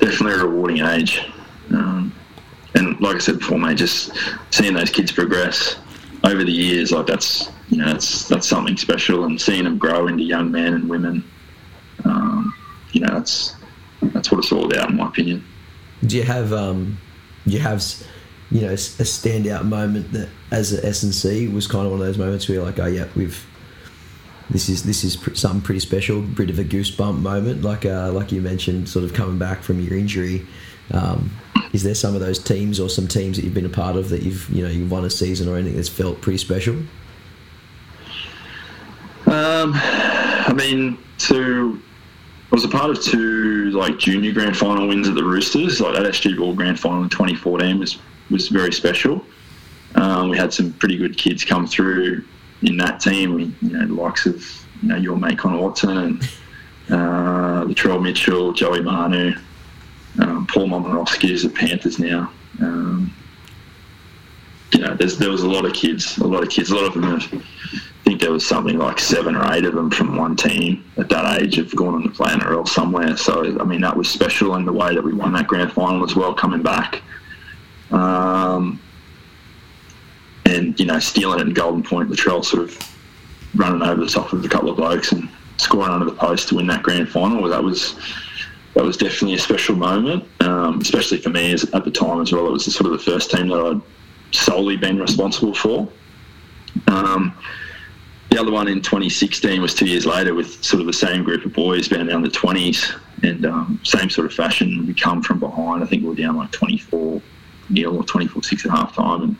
[0.00, 1.20] Definitely a rewarding age.
[1.70, 2.14] Um,
[2.74, 4.12] and like I said before, mate, just
[4.50, 5.76] seeing those kids progress
[6.24, 10.06] over the years, like that's you know that's that's something special, and seeing them grow
[10.06, 11.24] into young men and women.
[12.04, 12.54] Um,
[12.92, 13.56] you know, that's
[14.00, 15.44] that's what it's all about, in my opinion.
[16.06, 16.98] Do you have um,
[17.44, 17.84] you have
[18.50, 22.00] you know a standout moment that as a S and C was kind of one
[22.00, 23.46] of those moments where you're like, oh yeah, we've
[24.50, 28.32] this is this is something pretty special, bit of a goosebump moment, like uh, like
[28.32, 30.46] you mentioned, sort of coming back from your injury.
[30.90, 31.30] Um,
[31.72, 34.10] is there some of those teams or some teams that you've been a part of
[34.10, 36.76] that you've you know you've won a season or anything that's felt pretty special?
[39.26, 41.80] Um, I mean, to
[42.52, 45.80] I was a part of two like junior grand final wins at the Roosters.
[45.80, 47.98] Like that SG Ball grand final in 2014 was
[48.30, 49.24] was very special.
[49.94, 52.24] Um, we had some pretty good kids come through
[52.62, 53.34] in that team.
[53.34, 54.42] We, you know, the likes of
[54.82, 56.22] you know your mate Connor Watson and
[56.90, 59.34] uh, Latrell Mitchell, Joey Manu,
[60.20, 62.30] um, Paul Momirovski is at Panthers now.
[62.60, 63.14] Um,
[64.72, 66.94] you know, there was a lot of kids, a lot of kids, a lot of
[66.94, 67.44] them have
[68.04, 71.08] I think there was something like seven or eight of them from one team at
[71.08, 73.16] that age have gone on to play NRL somewhere.
[73.16, 76.04] So, I mean, that was special in the way that we won that grand final
[76.04, 77.02] as well, coming back.
[77.92, 78.78] Um,
[80.54, 82.94] and, you know, stealing it in Golden Point, Latrell sort of
[83.54, 86.56] running over the top of a couple of blokes and scoring under the post to
[86.56, 87.48] win that grand final.
[87.48, 87.94] That was
[88.74, 92.32] that was definitely a special moment, um, especially for me as, at the time as
[92.32, 92.46] well.
[92.46, 93.80] It was sort of the first team that I'd
[94.34, 95.88] solely been responsible for.
[96.88, 97.32] Um,
[98.30, 101.44] the other one in 2016 was two years later with sort of the same group
[101.44, 104.88] of boys being down the 20s and um, same sort of fashion.
[104.88, 105.84] We come from behind.
[105.84, 107.22] I think we were down like 24
[107.70, 109.36] nil or 24 6 at half time and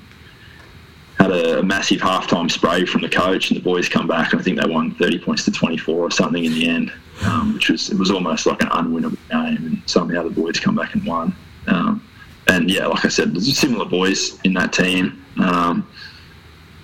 [1.19, 4.41] had a, a massive halftime spray from the coach, and the boys come back, and
[4.41, 6.93] I think they won 30 points to 24 or something in the end,
[7.25, 10.75] um, which was it was almost like an unwinnable game, and somehow the boys come
[10.75, 11.35] back and won.
[11.67, 12.07] Um,
[12.49, 15.89] and yeah, like I said, there's similar boys in that team um,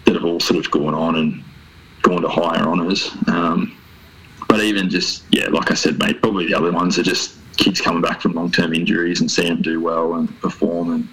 [0.05, 1.45] that have all sort of gone on and
[2.03, 3.11] gone to higher honours.
[3.27, 3.77] Um,
[4.49, 7.81] but even just yeah, like I said, mate, probably the other ones are just kids
[7.81, 11.09] coming back from long term injuries and seeing them do well and perform and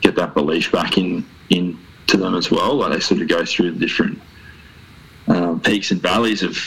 [0.00, 1.78] get that belief back in in
[2.08, 2.74] to them as well.
[2.76, 4.20] Like they sort of go through the different
[5.28, 6.58] um, peaks and valleys of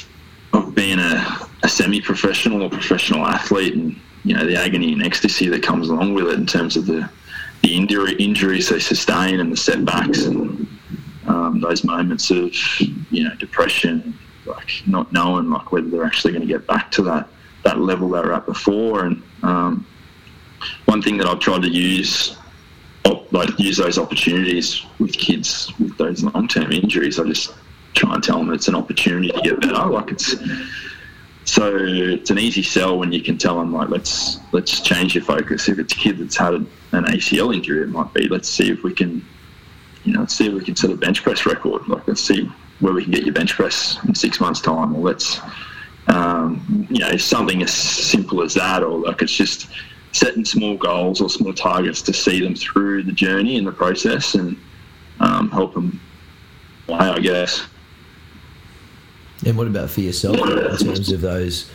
[0.54, 5.04] of being a, a semi professional or professional athlete and you know the agony and
[5.04, 7.10] ecstasy that comes along with it in terms of the
[7.62, 10.68] the injury injuries they sustain and the setbacks and
[11.28, 16.48] um, those moments of you know depression, like not knowing like whether they're actually going
[16.48, 17.28] to get back to that
[17.64, 19.06] that level they were at before.
[19.06, 19.86] And um,
[20.86, 22.38] one thing that I've tried to use
[23.32, 27.20] like use those opportunities with kids with those long term injuries.
[27.20, 27.54] I just
[27.94, 29.86] try and tell them it's an opportunity to get better.
[29.86, 30.36] Like it's
[31.46, 35.24] so it's an easy sell when you can tell them like let's let's change your
[35.24, 35.70] focus.
[35.70, 38.84] If it's a kid that's had an ACL injury, it might be let's see if
[38.84, 39.26] we can
[40.04, 41.88] you know see if we can set a bench press record.
[41.88, 42.50] Like let's see
[42.80, 45.40] where we can get your bench press in six months time, or let's
[46.08, 49.68] um, you know something as simple as that, or like it's just
[50.16, 54.34] setting small goals or small targets to see them through the journey and the process
[54.36, 54.58] and
[55.20, 56.00] um, help them
[56.88, 57.68] play, I guess.
[59.46, 61.70] And what about for yourself in terms of those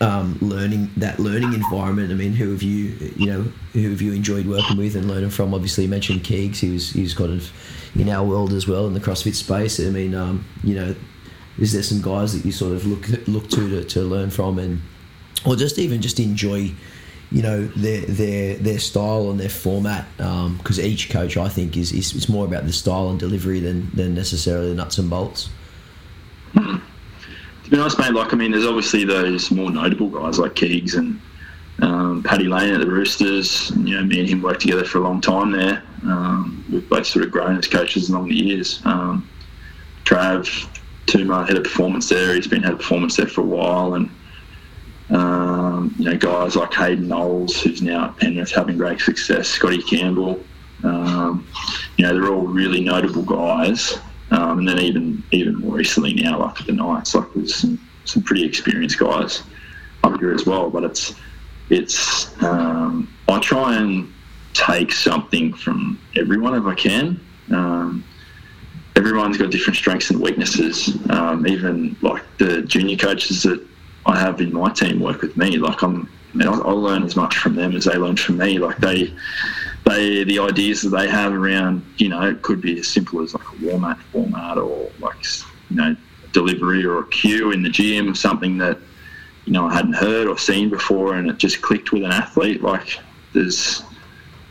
[0.00, 2.10] um, learning that learning environment?
[2.10, 3.42] I mean, who have you you know
[3.72, 5.54] who have you enjoyed working with and learning from?
[5.54, 6.58] Obviously, you mentioned Keegs.
[6.58, 7.52] He was he's kind of
[7.94, 9.78] in our world as well in the CrossFit space.
[9.78, 10.96] I mean, um, you know,
[11.58, 14.58] is there some guys that you sort of look look to to, to learn from
[14.58, 14.82] and
[15.46, 16.72] or just even just enjoy
[17.32, 21.76] you know their their their style and their format because um, each coach I think
[21.76, 25.08] is, is is more about the style and delivery than than necessarily the nuts and
[25.08, 25.48] bolts.
[27.70, 30.96] To be honest, mate, like I mean, there's obviously those more notable guys like Keegs
[30.96, 31.20] and
[31.82, 33.70] um, Paddy Lane at the Roosters.
[33.76, 35.82] You know, me and him worked together for a long time there.
[36.02, 38.80] Um, we've both sort of grown as coaches along the years.
[38.84, 39.28] Um,
[40.04, 40.68] Trav
[41.06, 42.34] Touma, head of performance there.
[42.34, 44.10] He's been head a performance there for a while, and
[45.10, 49.82] um, you know, guys like Hayden Knowles, who's now at Penrith having great success, Scotty
[49.82, 50.40] Campbell.
[50.84, 51.46] Um,
[51.96, 53.98] you know, they're all really notable guys.
[54.30, 58.22] Um, and then even even more recently now, like the Knights, like there's some, some
[58.22, 59.42] pretty experienced guys
[60.04, 60.70] up here as well.
[60.70, 61.14] But it's
[61.68, 64.12] it's um, I try and
[64.52, 67.20] take something from everyone if I can.
[67.50, 68.04] Um,
[68.94, 70.96] everyone's got different strengths and weaknesses.
[71.10, 73.66] Um, even like the junior coaches that
[74.06, 75.58] I have in my team work with me.
[75.58, 78.58] Like I'm, I I'll learn as much from them as they learn from me.
[78.58, 79.12] Like they,
[79.84, 83.34] they, the ideas that they have around, you know, it could be as simple as
[83.34, 85.16] like a up format or like,
[85.68, 85.96] you know,
[86.32, 88.78] delivery or a cue in the gym, something that,
[89.44, 92.62] you know, I hadn't heard or seen before, and it just clicked with an athlete.
[92.62, 92.98] Like
[93.32, 93.82] there's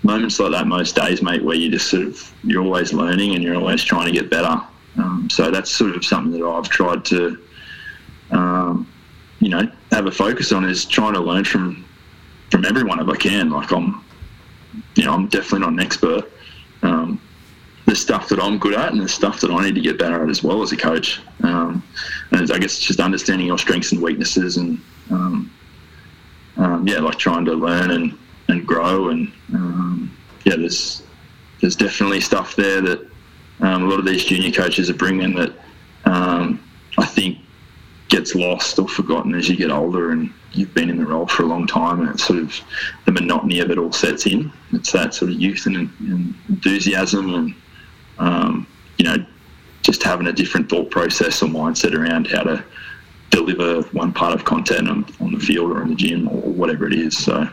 [0.04, 3.44] moments like that most days, mate, where you just sort of you're always learning and
[3.44, 4.62] you're always trying to get better.
[4.98, 7.40] Um, so that's sort of something that I've tried to
[8.32, 8.88] um,
[9.40, 11.86] you know have a focus on is trying to learn from
[12.52, 13.50] from everyone if I can.
[13.50, 14.04] Like I'm,
[14.96, 16.30] you know, I'm definitely not an expert.
[16.82, 17.22] Um,
[17.86, 20.24] the stuff that I'm good at and the stuff that I need to get better
[20.24, 21.22] at as well as a coach.
[21.44, 21.84] Um,
[22.32, 24.80] and I guess just understanding your strengths and weaknesses and
[25.10, 25.52] um,
[26.58, 28.18] um yeah, like trying to learn and,
[28.48, 30.16] and grow and um,
[30.46, 31.04] yeah, there's
[31.62, 33.02] there's definitely stuff there that
[33.62, 35.54] um, a lot of these junior coaches are bringing that
[37.00, 37.38] I think
[38.10, 41.44] gets lost or forgotten as you get older and you've been in the role for
[41.44, 42.60] a long time and it's sort of
[43.06, 44.52] the monotony of it all sets in.
[44.74, 47.56] It's that sort of youth and, and enthusiasm and,
[48.18, 49.24] um, you know,
[49.84, 52.64] just having a different thought process or mindset around how to
[53.30, 56.88] deliver one part of content on, on the field or in the gym or whatever
[56.88, 57.16] it is.
[57.18, 57.48] So,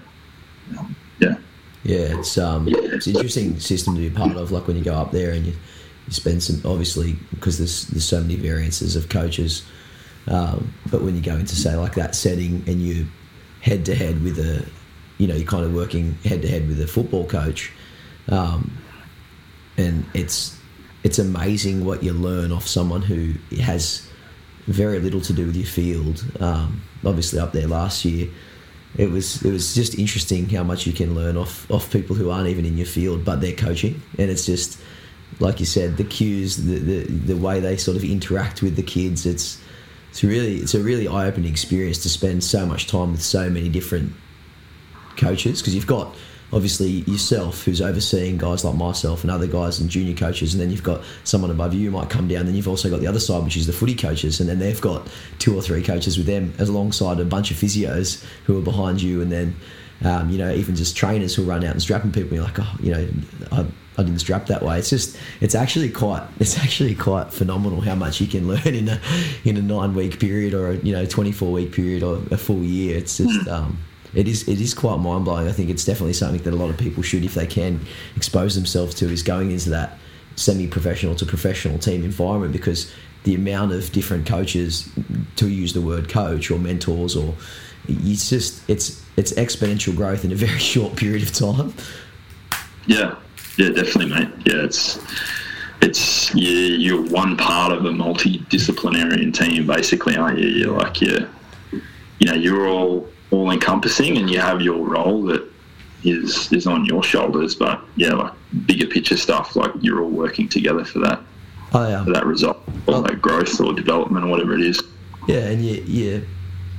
[1.20, 1.36] yeah.
[1.84, 4.50] Yeah, it's um, it's an interesting system to be part of.
[4.50, 8.04] Like when you go up there and you, you spend some obviously because there's there's
[8.04, 9.64] so many variances of coaches
[10.28, 13.06] um, but when you go into say like that setting and you
[13.60, 14.66] head to head with a,
[15.18, 17.72] you know, you're kind of working head to head with a football coach,
[18.28, 18.76] um,
[19.76, 20.58] and it's
[21.04, 24.08] it's amazing what you learn off someone who has
[24.66, 26.24] very little to do with your field.
[26.40, 28.28] Um, obviously, up there last year,
[28.96, 32.30] it was it was just interesting how much you can learn off off people who
[32.30, 34.80] aren't even in your field, but they're coaching, and it's just
[35.38, 38.82] like you said, the cues, the the, the way they sort of interact with the
[38.82, 39.26] kids.
[39.26, 39.60] It's
[40.16, 43.50] it's really it's a really eye opening experience to spend so much time with so
[43.50, 44.14] many different
[45.18, 46.16] coaches because you've got
[46.54, 50.70] obviously yourself who's overseeing guys like myself and other guys and junior coaches and then
[50.70, 53.20] you've got someone above you who might come down then you've also got the other
[53.20, 55.06] side which is the footy coaches and then they've got
[55.38, 59.20] two or three coaches with them alongside a bunch of physios who are behind you
[59.20, 59.54] and then
[60.02, 62.76] um, you know even just trainers who run out and strapping people you're like oh
[62.80, 63.06] you know
[63.52, 63.66] I,
[63.99, 64.78] I didn't strap that way.
[64.78, 68.88] It's just it's actually quite it's actually quite phenomenal how much you can learn in
[68.88, 69.01] a
[69.44, 72.36] in a nine week period or a you know twenty four week period or a
[72.36, 72.97] full year.
[72.97, 73.78] It's just um,
[74.14, 75.49] it is it is quite mind blowing.
[75.49, 77.80] I think it's definitely something that a lot of people should, if they can,
[78.16, 79.07] expose themselves to.
[79.07, 79.99] Is going into that
[80.36, 82.92] semi professional to professional team environment because
[83.24, 84.88] the amount of different coaches,
[85.34, 87.34] to use the word coach or mentors or
[87.88, 91.74] it's just it's it's exponential growth in a very short period of time.
[92.86, 93.16] Yeah,
[93.57, 94.28] yeah, definitely, mate.
[94.44, 94.98] Yeah, it's
[95.82, 100.48] it's you, you're one part of a multidisciplinary team, basically, aren't you?
[100.48, 101.28] You're like you,
[102.18, 105.42] you know, you're all all encompassing, and you have your role that
[106.04, 107.54] is is on your shoulders.
[107.54, 108.32] But yeah, like
[108.66, 111.20] bigger picture stuff, like you're all working together for that
[111.72, 112.04] Oh yeah.
[112.04, 113.02] for that result or Oh.
[113.02, 114.80] that growth or development or whatever it is.
[115.26, 116.20] Yeah, and yeah, yeah.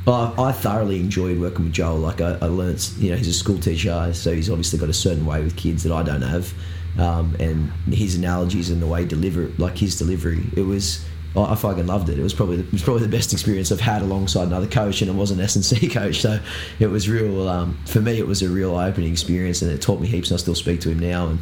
[0.07, 1.97] I, I thoroughly enjoyed working with Joel.
[1.97, 4.93] Like I, I learnt, you know, he's a school teacher, so he's obviously got a
[4.93, 6.53] certain way with kids that I don't have.
[6.97, 11.05] Um, and his analogies and the way he deliver, like his delivery, it was.
[11.35, 12.17] I I fucking loved it.
[12.17, 15.01] It was probably the, it was probably the best experience I've had alongside another coach,
[15.01, 16.21] and it was an S and C coach.
[16.21, 16.39] So
[16.79, 17.47] it was real.
[17.47, 20.31] Um, for me, it was a real eye opening experience, and it taught me heaps.
[20.31, 21.39] And I still speak to him now, and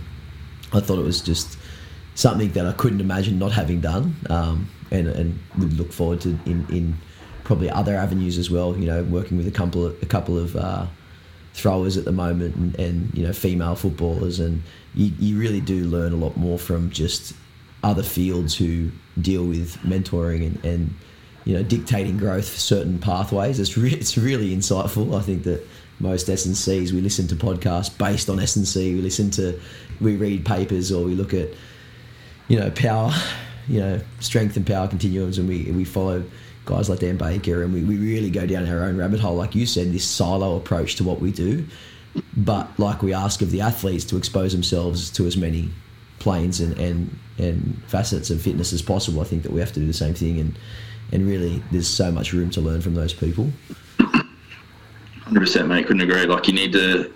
[0.73, 1.57] I thought it was just
[2.15, 6.31] something that I couldn't imagine not having done, um, and and would look forward to
[6.45, 6.97] in, in
[7.45, 8.77] probably other avenues as well.
[8.77, 10.87] You know, working with a couple of, a couple of uh,
[11.53, 14.61] throwers at the moment, and, and you know female footballers, and
[14.93, 17.33] you, you really do learn a lot more from just
[17.83, 18.91] other fields who
[19.21, 20.95] deal with mentoring and, and
[21.45, 23.59] you know dictating growth for certain pathways.
[23.59, 25.17] It's re- it's really insightful.
[25.17, 25.65] I think that
[25.99, 28.75] most SNCs we listen to podcasts based on SNC.
[28.95, 29.59] We listen to
[30.01, 31.49] we read papers or we look at
[32.47, 33.13] you know power,
[33.67, 36.23] you know strength and power continuums, and we we follow
[36.65, 39.55] guys like Dan Baker, and we, we really go down our own rabbit hole, like
[39.55, 41.65] you said, this silo approach to what we do.
[42.35, 45.69] But like we ask of the athletes to expose themselves to as many
[46.19, 49.79] planes and, and, and facets of fitness as possible, I think that we have to
[49.79, 50.39] do the same thing.
[50.39, 50.57] And,
[51.11, 53.51] and really, there's so much room to learn from those people.
[53.99, 55.87] Hundred percent, mate.
[55.87, 56.25] Couldn't agree.
[56.25, 57.11] Like you need to,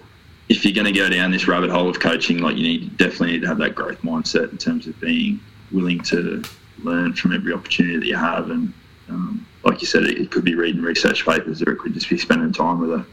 [0.50, 3.34] if you're going to go down this rabbit hole of coaching, like you need definitely
[3.34, 5.39] need to have that growth mindset in terms of being
[5.72, 6.43] willing to
[6.84, 8.50] learn from every opportunity that you have.
[8.50, 8.74] And
[9.10, 12.10] um, like you said, it, it could be reading research papers, or it could just
[12.10, 13.05] be spending time with a,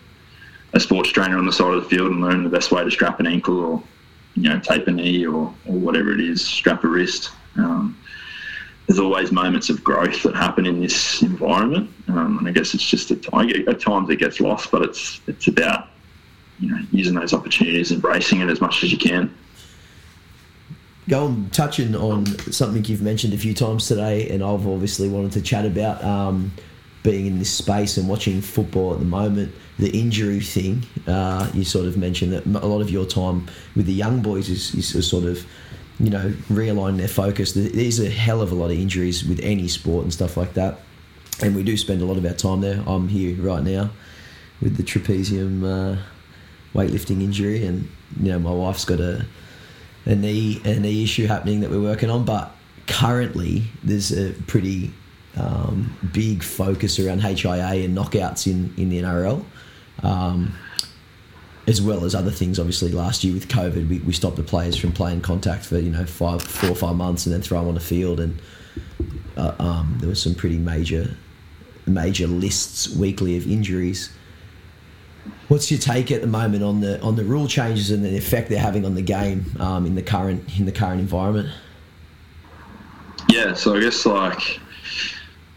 [0.75, 2.91] a sports trainer on the side of the field and learning the best way to
[2.91, 3.83] strap an ankle or
[4.35, 7.31] you know tape a knee or, or whatever it is, strap a wrist.
[7.57, 7.99] Um,
[8.87, 12.89] there's always moments of growth that happen in this environment, um, and I guess it's
[12.89, 15.89] just at, at times it gets lost, but it's it's about
[16.61, 19.37] you know using those opportunities, embracing it as much as you can.
[21.09, 25.33] Go on touching on something you've mentioned a few times today, and I've obviously wanted
[25.33, 26.51] to chat about um,
[27.05, 29.55] being in this space and watching football at the moment.
[29.79, 33.47] The injury thing, uh, you sort of mentioned that a lot of your time
[33.77, 35.47] with the young boys is, is sort of,
[36.01, 37.53] you know, realigning their focus.
[37.53, 40.81] There's a hell of a lot of injuries with any sport and stuff like that,
[41.41, 42.83] and we do spend a lot of our time there.
[42.85, 43.91] I'm here right now
[44.61, 46.03] with the trapezium uh,
[46.75, 47.89] weightlifting injury, and
[48.21, 49.25] you know, my wife's got a
[50.07, 52.25] a knee a knee issue happening that we're working on.
[52.25, 52.53] But
[52.87, 54.93] currently, there's a pretty
[55.37, 59.45] um, big focus around HIA and knockouts in in the NRL.
[60.03, 60.55] Um,
[61.69, 64.77] as well as other things, obviously, last year with COVID, we, we stopped the players
[64.77, 67.69] from playing contact for you know five, four or five months, and then throw them
[67.69, 68.21] on the field.
[68.21, 68.41] And
[69.37, 71.17] uh, um, there were some pretty major,
[71.87, 74.11] major lists weekly of injuries.
[75.49, 78.49] What's your take at the moment on the on the rule changes and the effect
[78.49, 81.49] they're having on the game um, in the current in the current environment?
[83.29, 84.61] Yeah, so I guess like,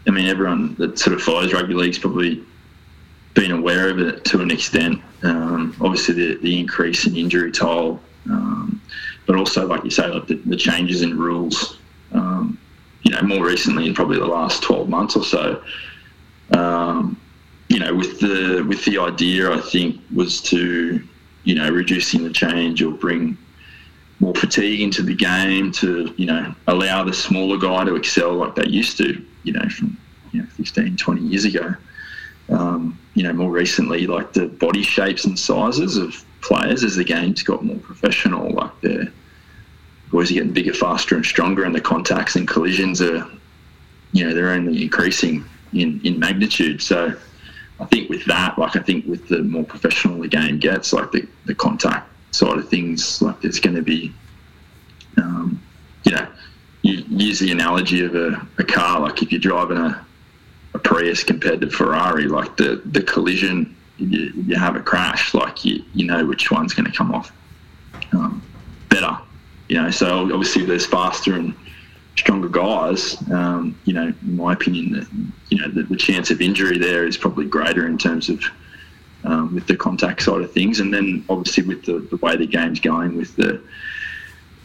[0.06, 2.42] I mean, everyone that sort of follows rugby league's probably
[3.34, 5.00] been aware of it to an extent.
[5.22, 8.80] Um, obviously, the, the increase in injury toll, um,
[9.26, 11.78] but also, like you say, like the, the changes in rules.
[12.12, 12.58] Um,
[13.02, 15.62] you know, more recently, in probably the last twelve months or so.
[17.70, 21.00] You know, with the with the idea, I think was to,
[21.44, 23.38] you know, reducing the change or bring
[24.18, 28.54] more fatigue into the game to, you know, allow the smaller guy to excel like
[28.54, 29.96] they used to, you know, from,
[30.32, 31.74] you know, 15, 20 years ago.
[32.50, 37.04] Um, you know, more recently, like the body shapes and sizes of players as the
[37.04, 39.10] game's got more professional, like the
[40.10, 43.26] boys are getting bigger, faster and stronger and the contacts and collisions are,
[44.12, 46.82] you know, they're only increasing in, in magnitude.
[46.82, 47.14] So
[47.80, 51.10] I think with that, like I think with the more professional the game gets, like
[51.12, 54.12] the, the contact side of things, like there's going to be,
[55.16, 55.60] um,
[56.04, 56.26] you know,
[56.82, 59.00] you use the analogy of a, a car.
[59.00, 60.06] Like if you're driving a,
[60.74, 65.64] a Prius compared to Ferrari, like the the collision, you, you have a crash, like
[65.64, 67.32] you you know which one's going to come off
[68.12, 68.42] um,
[68.88, 69.18] better.
[69.68, 71.54] You know, so obviously there's faster and
[72.20, 73.16] stronger guys.
[73.30, 75.08] Um, you know, in my opinion, that
[75.48, 78.44] you know the, the, chance of injury there is probably greater in terms of
[79.24, 82.46] um, with the contact side of things, and then obviously with the, the way the
[82.46, 83.60] game's going, with the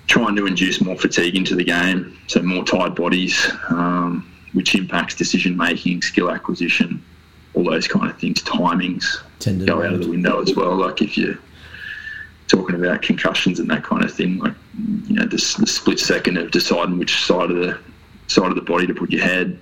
[0.07, 5.15] trying to induce more fatigue into the game, so more tired bodies, um, which impacts
[5.15, 7.03] decision making, skill acquisition,
[7.55, 8.43] all those kind of things.
[8.43, 10.75] Timings Tended go out of the window as well.
[10.75, 11.37] Like if you
[12.47, 14.37] talking about concussions and that kind of thing.
[14.39, 14.53] Like
[15.07, 17.79] you know, the, the split second of deciding which side of the
[18.27, 19.59] side of the body to put your head.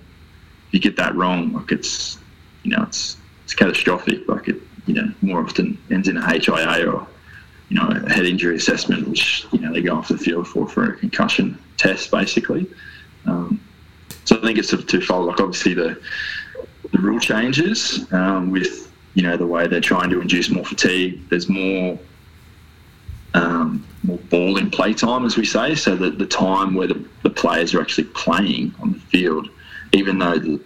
[0.68, 2.18] If you get that wrong, like it's
[2.62, 4.28] you know it's it's catastrophic.
[4.28, 4.56] Like it
[4.86, 7.06] you know more often ends in a HIA or
[7.68, 10.68] you know a head injury assessment, which you know they go off the field for
[10.68, 12.66] for a concussion test basically.
[13.26, 13.60] Um,
[14.24, 15.26] so I think it's sort of twofold.
[15.26, 16.00] Like obviously the
[16.92, 21.28] the rule changes um, with you know the way they're trying to induce more fatigue.
[21.28, 21.98] There's more
[23.34, 27.04] um, more ball in play time, as we say, so that the time where the,
[27.22, 29.48] the players are actually playing on the field,
[29.92, 30.60] even though the,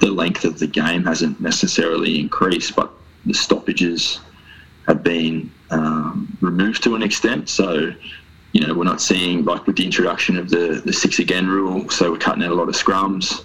[0.00, 2.90] the length of the game hasn't necessarily increased, but
[3.26, 4.20] the stoppages
[4.86, 7.48] have been um, removed to an extent.
[7.48, 7.92] So,
[8.52, 11.88] you know, we're not seeing like with the introduction of the, the six again rule.
[11.90, 13.44] So we're cutting out a lot of scrums.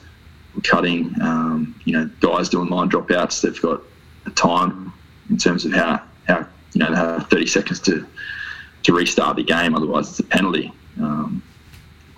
[0.55, 3.41] We're cutting, um, you know, guys doing line dropouts.
[3.41, 3.81] They've got
[4.25, 4.93] a time
[5.29, 8.05] in terms of how how you know they have 30 seconds to
[8.83, 9.75] to restart the game.
[9.75, 10.73] Otherwise, it's a penalty.
[10.99, 11.43] Um,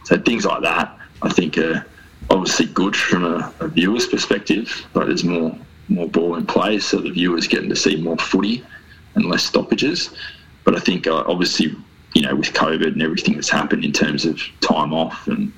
[0.05, 1.85] so things like that, I think, are
[2.29, 4.85] obviously good from a, a, viewer's perspective.
[4.93, 5.57] But there's more
[5.89, 8.63] more ball in play, so the viewers getting to see more footy
[9.15, 10.11] and less stoppages.
[10.63, 11.75] But I think, uh, obviously,
[12.13, 15.51] you know, with COVID and everything that's happened in terms of time off and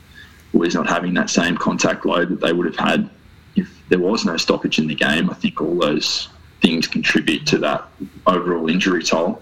[0.53, 3.09] always not having that same contact load that they would have had
[3.55, 6.29] if there was no stoppage in the game, I think all those
[6.61, 7.85] things contribute to that
[8.27, 9.41] overall injury toll,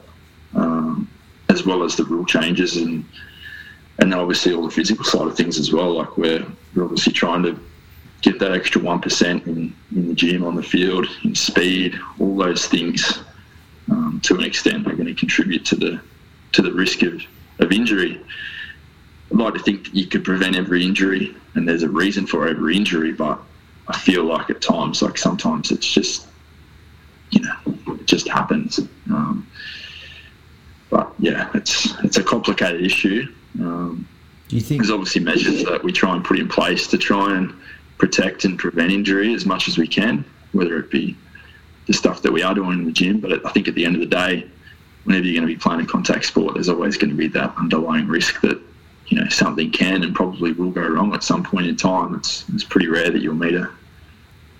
[0.56, 1.10] um,
[1.50, 3.06] as well as the rule changes and
[4.00, 5.94] and obviously all the physical side of things as well.
[5.94, 6.46] Like we're,
[6.76, 7.60] we're obviously trying to
[8.22, 12.36] get that extra one percent in, in the gym, on the field, in speed, all
[12.36, 13.20] those things
[13.92, 16.02] um, to an extent are going to contribute to the
[16.54, 17.22] to the risk of,
[17.60, 18.20] of injury.
[19.32, 22.48] I'd like to think that you could prevent every injury, and there's a reason for
[22.48, 23.40] every injury, but
[23.88, 26.28] I feel like at times, like sometimes it's just
[27.34, 28.80] you know, it just happens.
[29.10, 29.48] Um,
[30.90, 33.28] but yeah, it's it's a complicated issue.
[33.60, 34.08] Um,
[34.48, 37.36] Do you think there's obviously measures that we try and put in place to try
[37.36, 37.54] and
[37.98, 41.18] protect and prevent injury as much as we can, whether it be
[41.88, 43.20] the stuff that we are doing in the gym.
[43.20, 44.48] But I think at the end of the day,
[45.04, 47.54] whenever you're going to be playing a contact sport, there's always going to be that
[47.58, 48.62] underlying risk that
[49.08, 52.14] you know something can and probably will go wrong at some point in time.
[52.14, 53.70] It's it's pretty rare that you'll meet a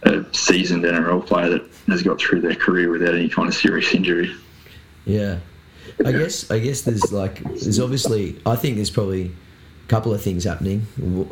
[0.06, 3.94] a seasoned NRL player that has got through their career without any kind of serious
[3.94, 4.34] injury.
[5.06, 5.40] Yeah,
[6.06, 9.32] I guess I guess there's like there's obviously I think there's probably
[9.84, 10.82] a couple of things happening.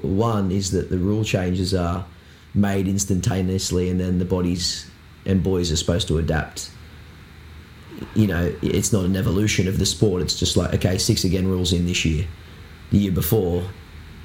[0.02, 2.06] One is that the rule changes are
[2.54, 4.90] made instantaneously, and then the bodies
[5.26, 6.72] and boys are supposed to adapt.
[8.16, 10.22] You know, it's not an evolution of the sport.
[10.22, 12.28] It's just like okay, six again rules in this year.
[12.92, 13.64] The year before,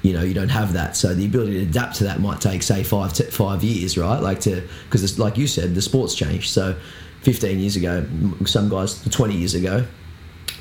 [0.01, 0.95] you know you don't have that.
[0.95, 4.19] So the ability to adapt to that might take say five to five years right?
[4.19, 6.49] Like to because it's like you said the sport's changed.
[6.49, 6.75] So
[7.21, 8.05] 15 years ago
[8.45, 9.85] some guys 20 years ago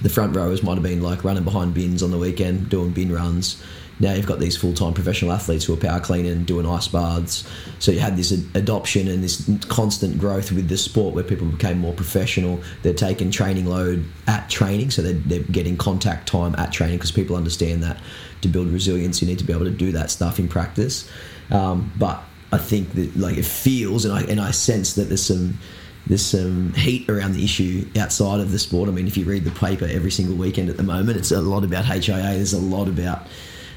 [0.02, 3.12] the front rowers might have been like running behind bins on the weekend doing bin
[3.12, 3.62] runs
[3.98, 7.48] now you've got these full-time professional athletes who are power cleaning and doing ice baths
[7.78, 11.78] so you had this adoption and this constant growth with the sport where people became
[11.78, 16.72] more professional they're taking training load at training so they're, they're getting contact time at
[16.72, 18.00] training because people understand that
[18.40, 21.10] to build resilience you need to be able to do that stuff in practice
[21.50, 22.22] um, but
[22.52, 25.58] I think that like it feels and I, and I sense that there's some
[26.06, 28.88] there's some heat around the issue outside of the sport.
[28.88, 31.40] I mean, if you read the paper every single weekend at the moment, it's a
[31.40, 32.22] lot about HIA.
[32.22, 33.26] There's a lot about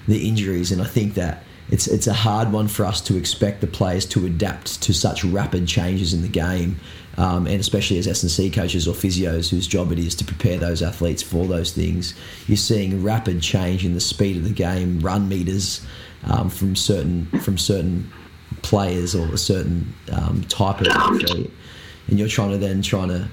[0.10, 3.62] the injuries, and I think that it's it's a hard one for us to expect
[3.62, 6.80] the players to adapt to such rapid changes in the game,
[7.18, 10.26] um, and especially as S and C coaches or physios whose job it is to
[10.26, 12.16] prepare those athletes for those things.
[12.48, 15.86] You're seeing rapid change in the speed of the game, run meters
[16.24, 18.12] um, from certain from certain
[18.64, 21.52] players or a certain um, type of athlete,
[22.08, 23.30] and you're trying to then trying to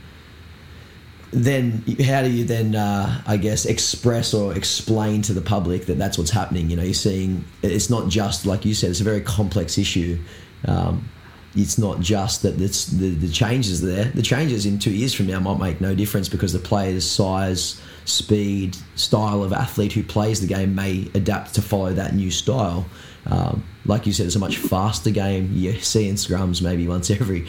[1.33, 5.99] then how do you then uh, I guess express or explain to the public that
[5.99, 6.71] that's what's happening?
[6.71, 10.19] You know, you're seeing it's not just like you said; it's a very complex issue.
[10.67, 11.09] Um,
[11.57, 14.05] it's not just that it's the, the changes there.
[14.05, 17.81] The changes in two years from now might make no difference because the player's size,
[18.05, 22.87] speed, style of athlete who plays the game may adapt to follow that new style.
[23.27, 25.51] Um, like you said, it's a much faster game.
[25.53, 27.47] You see in scrums maybe once every,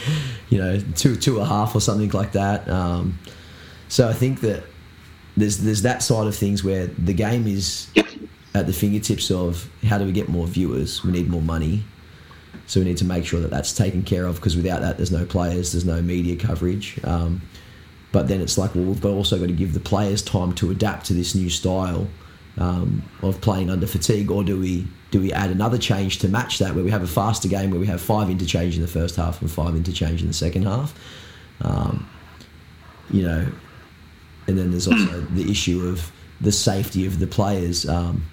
[0.49, 2.67] you know, two two and a half or something like that.
[2.69, 3.19] Um,
[3.87, 4.63] so I think that
[5.35, 7.87] there's there's that side of things where the game is
[8.53, 11.03] at the fingertips of how do we get more viewers?
[11.03, 11.83] We need more money.
[12.65, 15.11] So we need to make sure that that's taken care of because without that, there's
[15.11, 16.99] no players, there's no media coverage.
[17.03, 17.41] Um,
[18.11, 21.05] but then it's like, well, we've also got to give the players time to adapt
[21.07, 22.07] to this new style
[22.57, 26.57] um, of playing under fatigue, or do we do we add another change to match
[26.59, 29.15] that, where we have a faster game where we have five interchange in the first
[29.15, 30.93] half and five interchange in the second half?
[31.61, 32.09] Um,
[33.09, 33.47] you know,
[34.47, 37.87] and then there's also the issue of the safety of the players.
[37.87, 38.25] Um,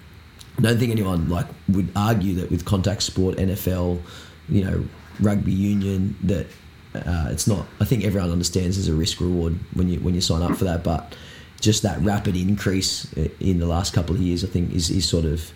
[0.57, 4.01] I don't think anyone like would argue that with contact sport, NFL,
[4.47, 4.85] you know,
[5.19, 6.47] rugby union, that
[6.93, 7.65] uh, it's not.
[7.79, 10.63] I think everyone understands there's a risk reward when you when you sign up for
[10.65, 11.15] that, but
[11.59, 15.25] just that rapid increase in the last couple of years, I think, is, is sort
[15.25, 15.51] of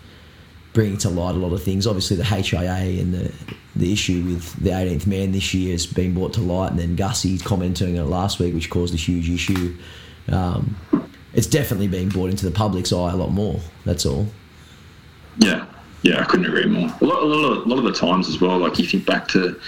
[0.72, 1.86] bringing to light a lot of things.
[1.86, 3.32] Obviously, the HIA and the
[3.76, 6.96] the issue with the 18th man this year has been brought to light, and then
[6.96, 9.76] Gussie commenting on it last week, which caused a huge issue.
[10.28, 10.76] Um,
[11.32, 13.60] it's definitely been brought into the public's eye a lot more.
[13.84, 14.26] That's all.
[15.38, 15.66] Yeah,
[16.02, 16.90] yeah, I couldn't agree more.
[17.00, 19.06] A lot, a lot, of, a lot of the times as well, like you think
[19.06, 19.60] back to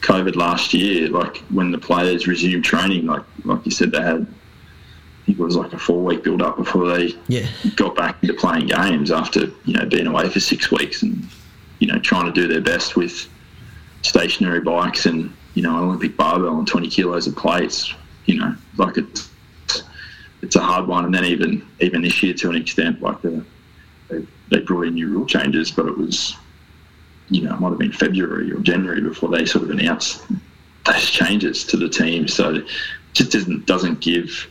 [0.00, 4.22] COVID last year, like when the players resumed training, like like you said, they had,
[4.22, 7.46] I think it was like a four week build up before they yeah.
[7.76, 11.26] got back into playing games after you know being away for six weeks and
[11.80, 13.28] you know trying to do their best with
[14.02, 17.94] stationary bikes and you know Olympic barbell and 20 kilos of plates.
[18.26, 19.29] You know, like it's
[20.42, 21.04] it's a hard one.
[21.04, 23.44] And then even even this year to an extent, like the
[24.08, 26.36] they, they brought in new rule changes, but it was,
[27.28, 30.24] you know, it might have been February or January before they sort of announced
[30.84, 32.26] those changes to the team.
[32.26, 32.64] So it
[33.12, 34.48] just doesn't doesn't give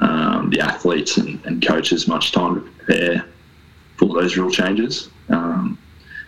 [0.00, 3.24] um, the athletes and, and, coaches much time to prepare
[3.96, 5.08] for those rule changes.
[5.28, 5.78] Um,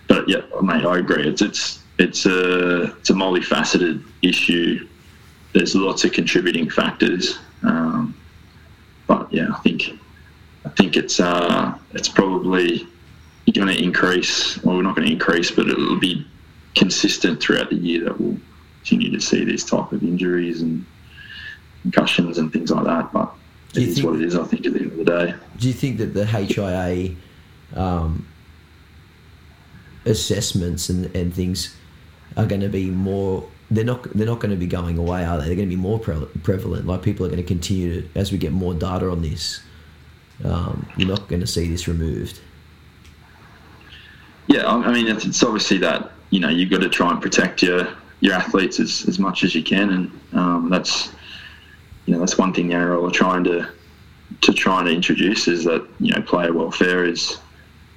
[0.09, 1.29] but yeah, mate, I agree.
[1.29, 4.87] It's it's it's a it's a multifaceted issue.
[5.53, 7.39] There's lots of contributing factors.
[7.63, 8.15] Um,
[9.37, 9.91] yeah, I think
[10.65, 12.89] I think it's uh, it's probably
[13.53, 14.63] going to increase.
[14.63, 16.27] Well, we're not going to increase, but it'll be
[16.75, 18.39] consistent throughout the year that we'll
[18.81, 20.85] continue to see these type of injuries and
[21.83, 23.13] concussions and things like that.
[23.13, 23.33] But
[23.75, 24.37] it is think, what it is.
[24.37, 25.35] I think at the end of the day.
[25.59, 27.15] Do you think that the HIA
[27.75, 28.27] um,
[30.07, 31.77] assessments and, and things
[32.39, 33.47] are going to be more?
[33.71, 34.05] They're not.
[34.15, 35.47] They're not going to be going away, are they?
[35.47, 36.87] They're going to be more pre- prevalent.
[36.87, 39.61] Like people are going to continue to, as we get more data on this
[40.45, 42.41] um, you're not going to see this removed.
[44.49, 47.89] Yeah, I mean, it's obviously that you know you've got to try and protect your
[48.21, 51.13] your athletes as, as much as you can, and um, that's
[52.05, 53.69] you know that's one thing the NRL are trying to
[54.43, 57.39] to try and introduce is that you know player welfare is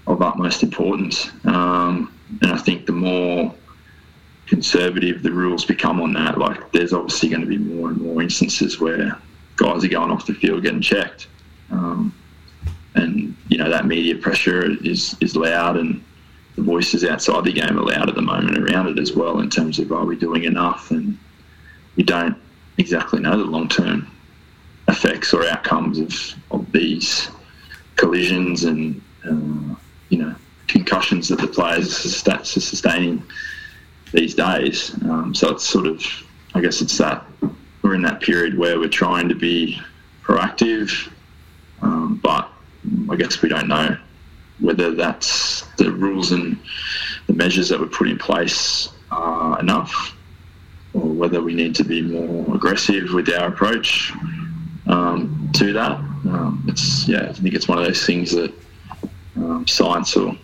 [0.08, 2.12] of utmost importance, um,
[2.42, 3.54] and I think the more
[4.50, 8.22] conservative the rules become on that, like there's obviously going to be more and more
[8.22, 9.18] instances where
[9.56, 11.28] guys are going off the field getting checked.
[11.72, 12.14] Um,
[12.96, 16.04] and you know that media pressure is is loud, and
[16.56, 19.50] the voices outside the game are loud at the moment around it as well in
[19.50, 21.18] terms of are we doing enough, and
[21.96, 22.36] we don't
[22.80, 24.08] exactly know the long term
[24.88, 27.30] effects or outcomes of, of these
[27.98, 29.76] collisions and uh,
[30.10, 30.34] you know
[30.68, 31.88] concussions that the players
[32.28, 33.22] are sustaining
[34.12, 34.94] these days.
[35.04, 36.04] Um, so it's sort of,
[36.54, 37.26] I guess it's that
[37.82, 39.80] we're in that period where we're trying to be
[40.24, 41.12] proactive,
[41.82, 42.50] um, but
[43.10, 43.98] I guess we don't know
[44.60, 46.60] whether that's the rules and
[47.28, 50.16] the measures that were put in place are enough,
[50.94, 54.12] or whether we need to be more aggressive with our approach
[54.88, 55.92] um, to that.
[55.92, 58.54] Um, it's yeah, I think it's one of those things that
[59.38, 60.36] um, science will,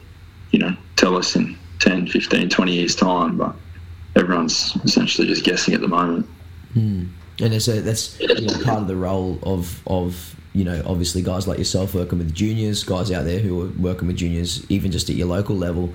[0.52, 3.56] you know, tell us in 10, 15, 20 years time, but
[4.16, 6.28] everyone's essentially just guessing at the moment.
[6.76, 7.10] Mm.
[7.40, 11.48] And a, that's you know, part of the role of of you know, obviously guys
[11.48, 15.10] like yourself working with juniors, guys out there who are working with juniors, even just
[15.10, 15.94] at your local level.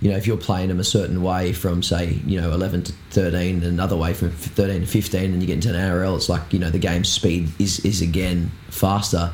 [0.00, 2.92] You know, if you're playing them a certain way from, say, you know, 11 to
[3.10, 6.28] 13, and another way from 13 to 15, and you get into an NRL, it's
[6.28, 9.32] like, you know, the game speed is, is again faster.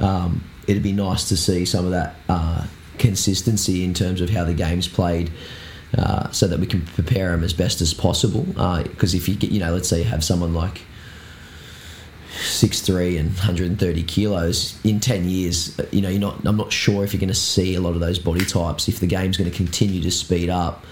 [0.00, 2.66] Um, it'd be nice to see some of that uh,
[2.98, 5.30] consistency in terms of how the game's played.
[5.96, 8.42] Uh, so that we can prepare them as best as possible.
[8.42, 10.82] Because uh, if you get, you know, let's say you have someone like
[12.40, 17.04] six three and 130 kilos in 10 years you know you're not I'm not sure
[17.04, 19.50] if you're going to see a lot of those body types if the game's going
[19.50, 20.84] to continue to speed up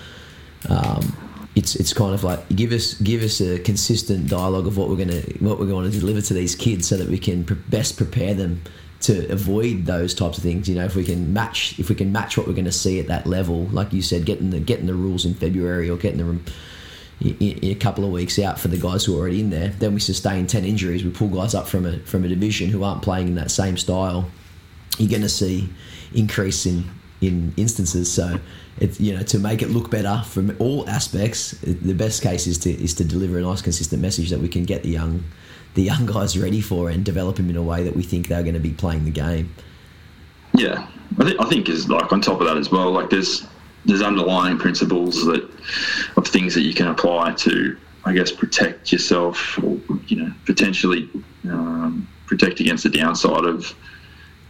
[0.68, 1.16] um,
[1.54, 4.96] it's it's kind of like give us give us a consistent dialogue of what we're
[4.96, 8.34] gonna what we're going to deliver to these kids so that we can best prepare
[8.34, 8.60] them
[9.06, 10.68] to avoid those types of things.
[10.68, 12.98] You know, if we can match if we can match what we're going to see
[12.98, 16.44] at that level, like you said, getting the getting the rules in February or getting
[17.20, 19.94] in a couple of weeks out for the guys who are already in there, then
[19.94, 21.04] we sustain ten injuries.
[21.04, 23.76] We pull guys up from a from a division who aren't playing in that same
[23.76, 24.28] style.
[24.98, 25.68] You're going to see
[26.12, 26.84] increase in
[27.20, 28.12] in instances.
[28.12, 28.40] So
[28.80, 31.52] it's you know to make it look better from all aspects.
[31.62, 34.64] The best case is to is to deliver a nice consistent message that we can
[34.64, 35.22] get the young
[35.76, 38.42] the young guys ready for and develop them in a way that we think they're
[38.42, 39.54] going to be playing the game.
[40.54, 40.88] Yeah,
[41.18, 42.90] I think I think is like on top of that as well.
[42.90, 43.46] Like there's
[43.84, 45.48] there's underlying principles that
[46.16, 49.78] of things that you can apply to I guess protect yourself or
[50.08, 51.08] you know potentially
[51.44, 53.74] um, protect against the downside of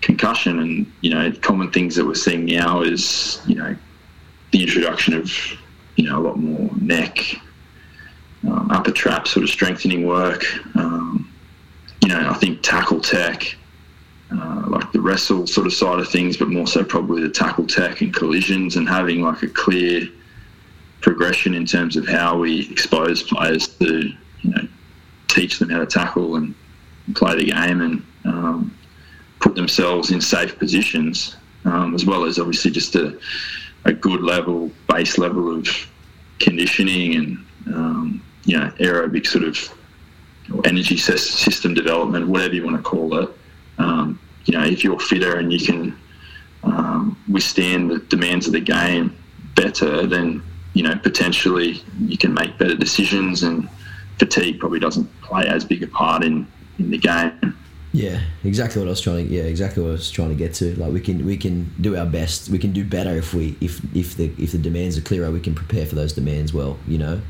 [0.00, 3.74] concussion and you know common things that we're seeing now is you know
[4.52, 5.32] the introduction of
[5.96, 7.36] you know a lot more neck
[8.44, 10.44] um, upper trap sort of strengthening work.
[10.76, 11.32] Um,
[12.02, 13.56] you know I think tackle tech
[14.30, 17.66] uh, like the wrestle sort of side of things but more so probably the tackle
[17.66, 20.08] tech and collisions and having like a clear
[21.00, 24.10] progression in terms of how we expose players to
[24.42, 24.68] you know
[25.28, 26.54] teach them how to tackle and
[27.14, 28.76] play the game and um,
[29.40, 33.18] put themselves in safe positions, um, as well as obviously just a,
[33.84, 35.68] a good level, base level of
[36.38, 39.56] conditioning and um, you know aerobic sort of
[40.64, 43.28] energy system development, whatever you want to call it.
[43.78, 45.98] Um, you know, if you're fitter and you can
[46.62, 49.16] um, withstand the demands of the game
[49.54, 50.42] better, then
[50.74, 53.68] you know potentially you can make better decisions, and
[54.18, 56.46] fatigue probably doesn't play as big a part in
[56.78, 57.56] in the game.
[57.92, 59.32] Yeah, exactly what I was trying to.
[59.32, 60.78] Yeah, exactly what I was trying to get to.
[60.78, 62.50] Like we can we can do our best.
[62.50, 65.40] We can do better if we if if the if the demands are clearer, we
[65.40, 66.78] can prepare for those demands well.
[66.86, 67.20] You know.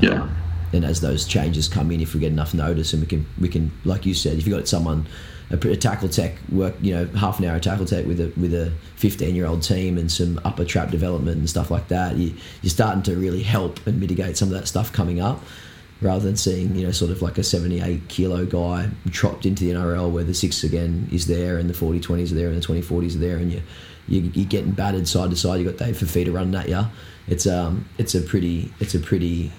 [0.00, 0.28] Yeah.
[0.72, 3.48] And as those changes come in, if we get enough notice, and we can we
[3.48, 5.06] can like you said, if you got someone
[5.50, 8.52] a, a tackle tech work, you know, half an hour tackle tech with a with
[8.52, 12.34] a fifteen year old team and some upper trap development and stuff like that, you,
[12.62, 15.40] you're starting to really help and mitigate some of that stuff coming up
[16.00, 19.70] rather than seeing you know sort of like a 78 kilo guy chopped into the
[19.70, 22.60] NRL where the six again is there and the 40 20s are there and the
[22.60, 23.62] 20 40s are there and you,
[24.08, 25.60] you you're getting battered side to side.
[25.60, 26.84] you've got Dave Fifita running at you.
[27.28, 29.52] It's um it's a pretty it's a pretty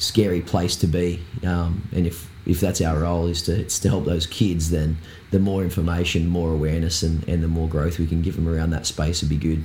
[0.00, 1.22] scary place to be.
[1.46, 4.96] Um, and if if that's our role is to it's to help those kids, then
[5.30, 8.70] the more information, more awareness, and, and the more growth we can give them around
[8.70, 9.64] that space would be good.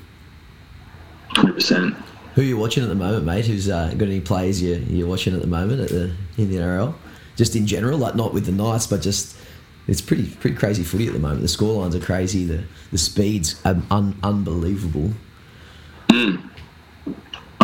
[1.30, 1.96] Hundred percent.
[2.36, 3.46] Who are you watching at the moment, mate?
[3.46, 6.58] Who's uh, got any plays you're, you're watching at the moment at the in the
[6.58, 6.94] NRL?
[7.38, 9.38] Just in general, like not with the Knights, but just
[9.88, 11.42] it's pretty pretty crazy footy at the moment.
[11.42, 12.46] The scorelines are crazy.
[12.46, 15.12] The the speeds are un, unbelievable.
[16.10, 16.50] Mm.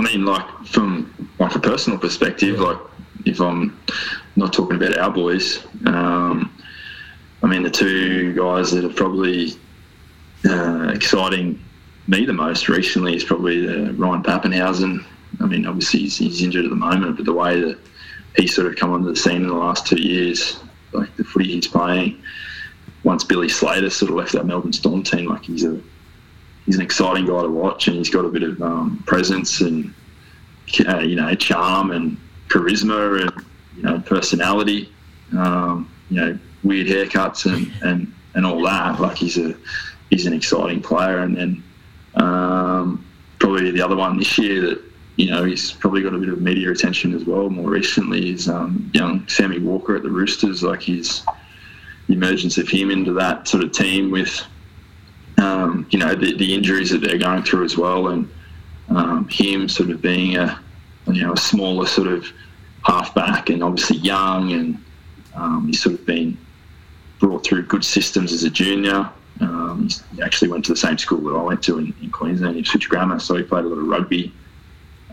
[0.02, 2.80] I mean, like from like a personal perspective, like
[3.26, 3.80] if I'm
[4.36, 6.52] not talking about our boys, um,
[7.44, 9.54] I mean the two guys that are probably
[10.44, 11.64] uh, exciting
[12.08, 15.06] me the most recently is probably uh, Ryan Papenhuyzen.
[15.40, 17.78] I mean, obviously he's, he's, injured at the moment, but the way that
[18.38, 20.60] he's sort of come onto the scene in the last two years,
[20.94, 22.20] like the footy he's playing,
[23.04, 25.80] once Billy Slater sort of left that Melbourne Storm team, like he's a
[26.72, 29.94] he's an exciting guy to watch, and he's got a bit of um, presence and
[30.88, 32.18] uh, you know charm and
[32.48, 33.46] charisma and
[33.76, 34.90] you know personality.
[35.38, 39.02] Um, you know, weird haircuts and, and, and all that.
[39.02, 39.54] Like he's a
[40.10, 41.64] he's an exciting player, and then
[42.16, 43.06] um,
[43.40, 44.82] probably the other one this year that
[45.18, 47.50] you know he's probably got a bit of media attention as well.
[47.50, 50.64] More recently is um, young Sammy Walker at the Roosters.
[50.64, 51.26] Like his
[52.08, 54.42] emergence of him into that sort of team with
[55.42, 58.30] um, you know the, the injuries that they're going through as well, and
[58.90, 60.60] um, him sort of being a
[61.08, 62.26] you know a smaller sort of
[62.84, 64.84] halfback and obviously young, and
[65.36, 66.38] um, he's sort of been
[67.20, 69.10] brought through good systems as a junior.
[69.40, 72.58] Um, he actually went to the same school that I went to in, in Queensland,
[72.58, 74.34] Ipswich Grammar, so he played a lot of rugby.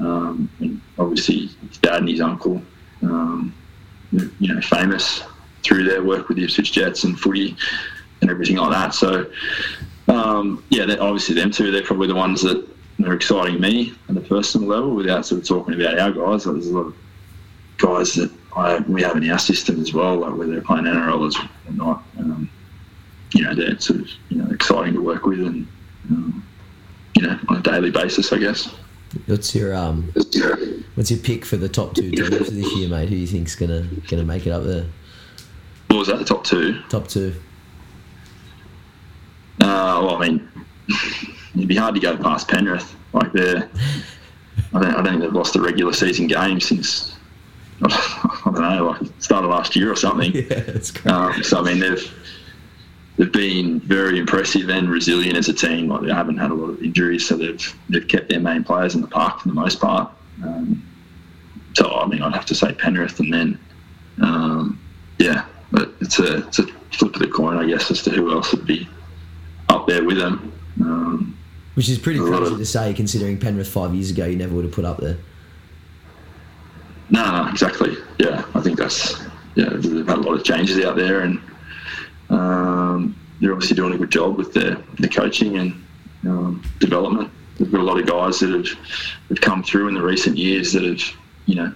[0.01, 2.63] Um, and obviously, his dad and his uncle,
[3.03, 3.55] um,
[4.13, 5.23] you know, famous
[5.63, 7.57] through their work with the Ipswich Jets and footy
[8.21, 8.95] and everything like that.
[8.95, 9.31] So,
[10.09, 12.67] um, yeah, obviously them two, they're probably the ones that
[13.05, 16.47] are exciting me at a personal level without sort of talking about our guys.
[16.47, 16.95] Like, there's a lot of
[17.77, 21.35] guys that I, we have in our system as well, like whether they're playing NRL
[21.67, 22.03] or not.
[22.19, 22.51] Um,
[23.35, 25.67] you know, they're sort of you know exciting to work with and
[26.11, 26.47] um,
[27.15, 28.75] you know on a daily basis, I guess.
[29.27, 30.11] What's your um?
[30.95, 33.09] What's your pick for the top two teams this year, mate?
[33.09, 34.87] Who do you think's gonna gonna make it up there?
[35.89, 36.19] What was that?
[36.19, 36.81] The top two?
[36.89, 37.35] Top two.
[39.61, 40.49] Uh, well, I mean,
[41.55, 42.95] it'd be hard to go past Penrith.
[43.13, 43.69] Like they're
[44.73, 47.17] I don't, I don't think they've lost a regular season game since
[47.83, 50.33] I don't know, like start of last year or something.
[50.35, 51.13] Yeah, it's great.
[51.13, 52.15] Um, so I mean, they've
[53.17, 55.89] they've been very impressive and resilient as a team.
[55.89, 58.95] Like they haven't had a lot of injuries, so they've they've kept their main players
[58.95, 60.11] in the park for the most part.
[60.43, 60.85] Um,
[61.75, 63.61] so I mean, I'd have to say Penrith, and then
[64.21, 64.81] um,
[65.19, 68.33] yeah, but it's a it's a flip of the coin, I guess, as to who
[68.33, 68.89] else would be
[69.69, 70.53] up there with them.
[70.81, 71.39] Um,
[71.75, 74.65] Which is pretty crazy of- to say, considering Penrith five years ago you never would
[74.65, 75.17] have put up there.
[77.11, 77.97] No, no, exactly.
[78.19, 79.19] Yeah, I think that's
[79.55, 79.71] yeah.
[79.71, 81.41] They've had a lot of changes out there, and
[82.29, 85.85] um, they're obviously doing a good job with their the coaching and
[86.27, 87.31] um, development.
[87.57, 88.69] They've got a lot of guys that have,
[89.31, 91.03] have come through in the recent years that have
[91.47, 91.73] you know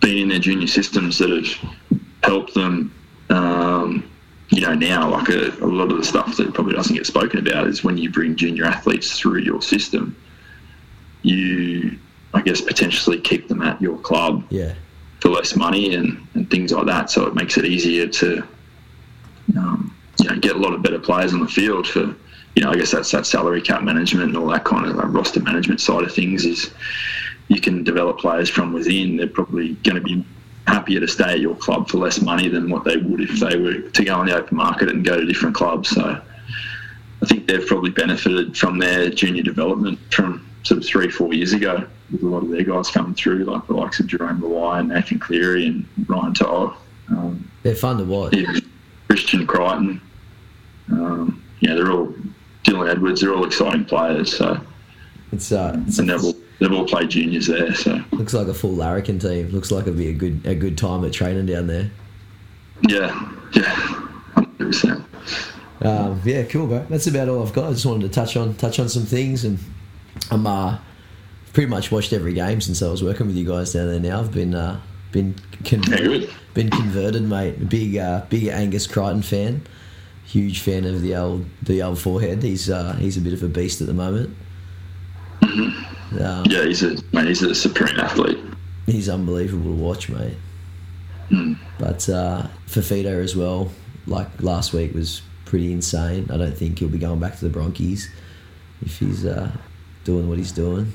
[0.00, 2.94] been in their junior systems that have helped them.
[3.30, 4.08] Um,
[4.50, 7.38] you know, now like a, a lot of the stuff that probably doesn't get spoken
[7.38, 10.16] about is when you bring junior athletes through your system,
[11.22, 11.98] you
[12.34, 14.74] I guess potentially keep them at your club Yeah,
[15.20, 17.10] for less money and, and things like that.
[17.10, 18.46] So it makes it easier to,
[19.56, 22.14] um, you know, get a lot of better players on the field for,
[22.54, 25.12] you know, I guess that's that salary cap management and all that kind of like
[25.12, 26.70] roster management side of things is
[27.48, 29.16] you can develop players from within.
[29.16, 30.24] They're probably going to be
[30.68, 33.56] happier to stay at your club for less money than what they would if they
[33.56, 35.88] were to go on the open market and go to different clubs.
[35.90, 36.20] So
[37.22, 41.52] I think they've probably benefited from their junior development from sort of three, four years
[41.52, 44.80] ago with a lot of their guys coming through, like the likes of Jarome Luai
[44.80, 46.76] and Nathan Cleary and Ryan Todd,
[47.10, 48.34] um, they're fun to watch.
[48.34, 48.60] even
[49.08, 50.00] Christian Crichton.
[50.90, 52.14] Um, yeah, they're all
[52.64, 53.20] Dylan Edwards.
[53.20, 54.36] They're all exciting players.
[54.36, 54.60] So
[55.32, 57.74] It's uh, it's, and they've all they've all played juniors there.
[57.74, 59.48] So looks like a full Larrikin team.
[59.48, 61.90] Looks like it'd be a good a good time at training down there.
[62.82, 65.04] yeah, yeah, hundred percent.
[65.80, 66.84] Um, yeah, cool, bro.
[66.88, 67.68] That's about all I've got.
[67.68, 69.58] I just wanted to touch on touch on some things, and
[70.30, 70.78] I'm uh,
[71.52, 74.00] pretty much watched every game since I was working with you guys down there.
[74.00, 74.80] Now I've been uh,
[75.12, 77.68] been converted, been converted, mate.
[77.68, 79.62] Big uh, big Angus Crichton fan.
[80.24, 82.42] Huge fan of the old the old forehead.
[82.42, 84.36] He's uh, he's a bit of a beast at the moment.
[86.12, 87.26] Um, Yeah, he's a man.
[87.26, 88.38] He's a supreme athlete.
[88.86, 90.36] he's unbelievable to watch, mate.
[91.30, 91.58] Mm.
[91.78, 93.70] But uh, Fifita as well,
[94.06, 96.28] like last week, was pretty insane.
[96.32, 98.10] I don't think he'll be going back to the Bronchies
[98.82, 99.50] if he's uh,
[100.04, 100.92] doing what he's doing.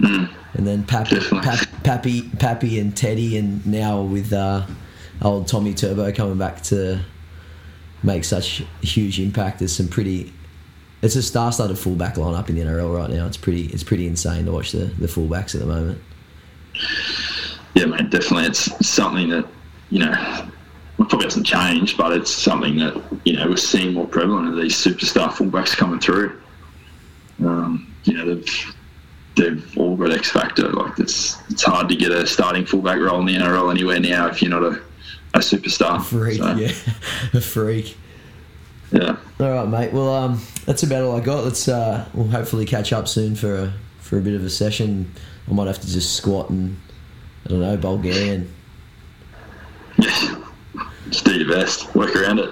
[0.00, 0.30] Mm.
[0.54, 1.66] And then Pappy, Definitely.
[1.82, 4.66] Pappy, Pappy, and Teddy, and now with uh,
[5.22, 7.00] old Tommy Turbo coming back to
[8.02, 9.58] make such a huge impact.
[9.58, 10.32] There's some pretty.
[11.02, 13.26] It's a star-studded fullback lineup in the NRL right now.
[13.26, 13.66] It's pretty.
[13.66, 16.00] It's pretty insane to watch the the fullbacks at the moment.
[17.74, 18.44] Yeah, mate, definitely.
[18.46, 19.46] It's something that,
[19.90, 20.48] you know,
[20.96, 24.74] probably hasn't changed, but it's something that, you know, we're seeing more prevalent of these
[24.74, 26.40] superstar fullbacks coming through.
[27.44, 28.74] Um, you know, they've,
[29.36, 30.70] they've all got X Factor.
[30.72, 34.26] Like, it's, it's hard to get a starting fullback role in the NRL anywhere now
[34.28, 34.80] if you're not a,
[35.34, 36.02] a superstar.
[36.02, 36.72] Freak, So, yeah,
[37.34, 37.96] a freak.
[38.90, 39.16] yeah.
[39.38, 39.92] All right, mate.
[39.92, 41.44] Well, um, that's about all I got.
[41.44, 45.12] Let's uh, we'll hopefully catch up soon for a for a bit of a session.
[45.48, 46.80] I might have to just squat and
[47.44, 48.52] I don't know Bulgarian.
[49.98, 50.42] Yeah.
[51.10, 51.94] Just do your best.
[51.94, 52.50] Work around it.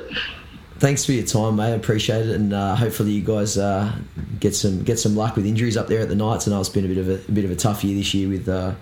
[0.78, 1.72] Thanks for your time, mate.
[1.72, 3.96] I appreciate it, and uh, hopefully you guys uh,
[4.38, 6.46] get some get some luck with injuries up there at the Knights.
[6.46, 8.12] I know it's been a bit of a, a bit of a tough year this
[8.12, 8.74] year with uh,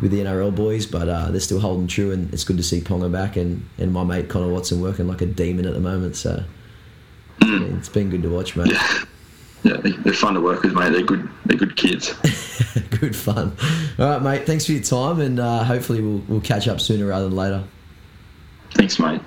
[0.00, 2.80] with the NRL boys, but uh, they're still holding true, and it's good to see
[2.80, 6.14] Ponga back and, and my mate Connor Watson working like a demon at the moment.
[6.14, 6.44] So
[7.44, 8.68] Mean, it's been good to watch, mate.
[8.72, 9.04] Yeah.
[9.64, 10.90] Yeah, they- they're fun to work with, mate.
[10.92, 11.28] They're good.
[11.46, 12.12] They're good kids.
[13.00, 13.56] Good fun.
[13.98, 14.46] All right, mate.
[14.46, 17.64] Thanks for your time, and uh, hopefully we'll we'll catch up sooner rather than later.
[18.74, 19.20] Thanks, mate.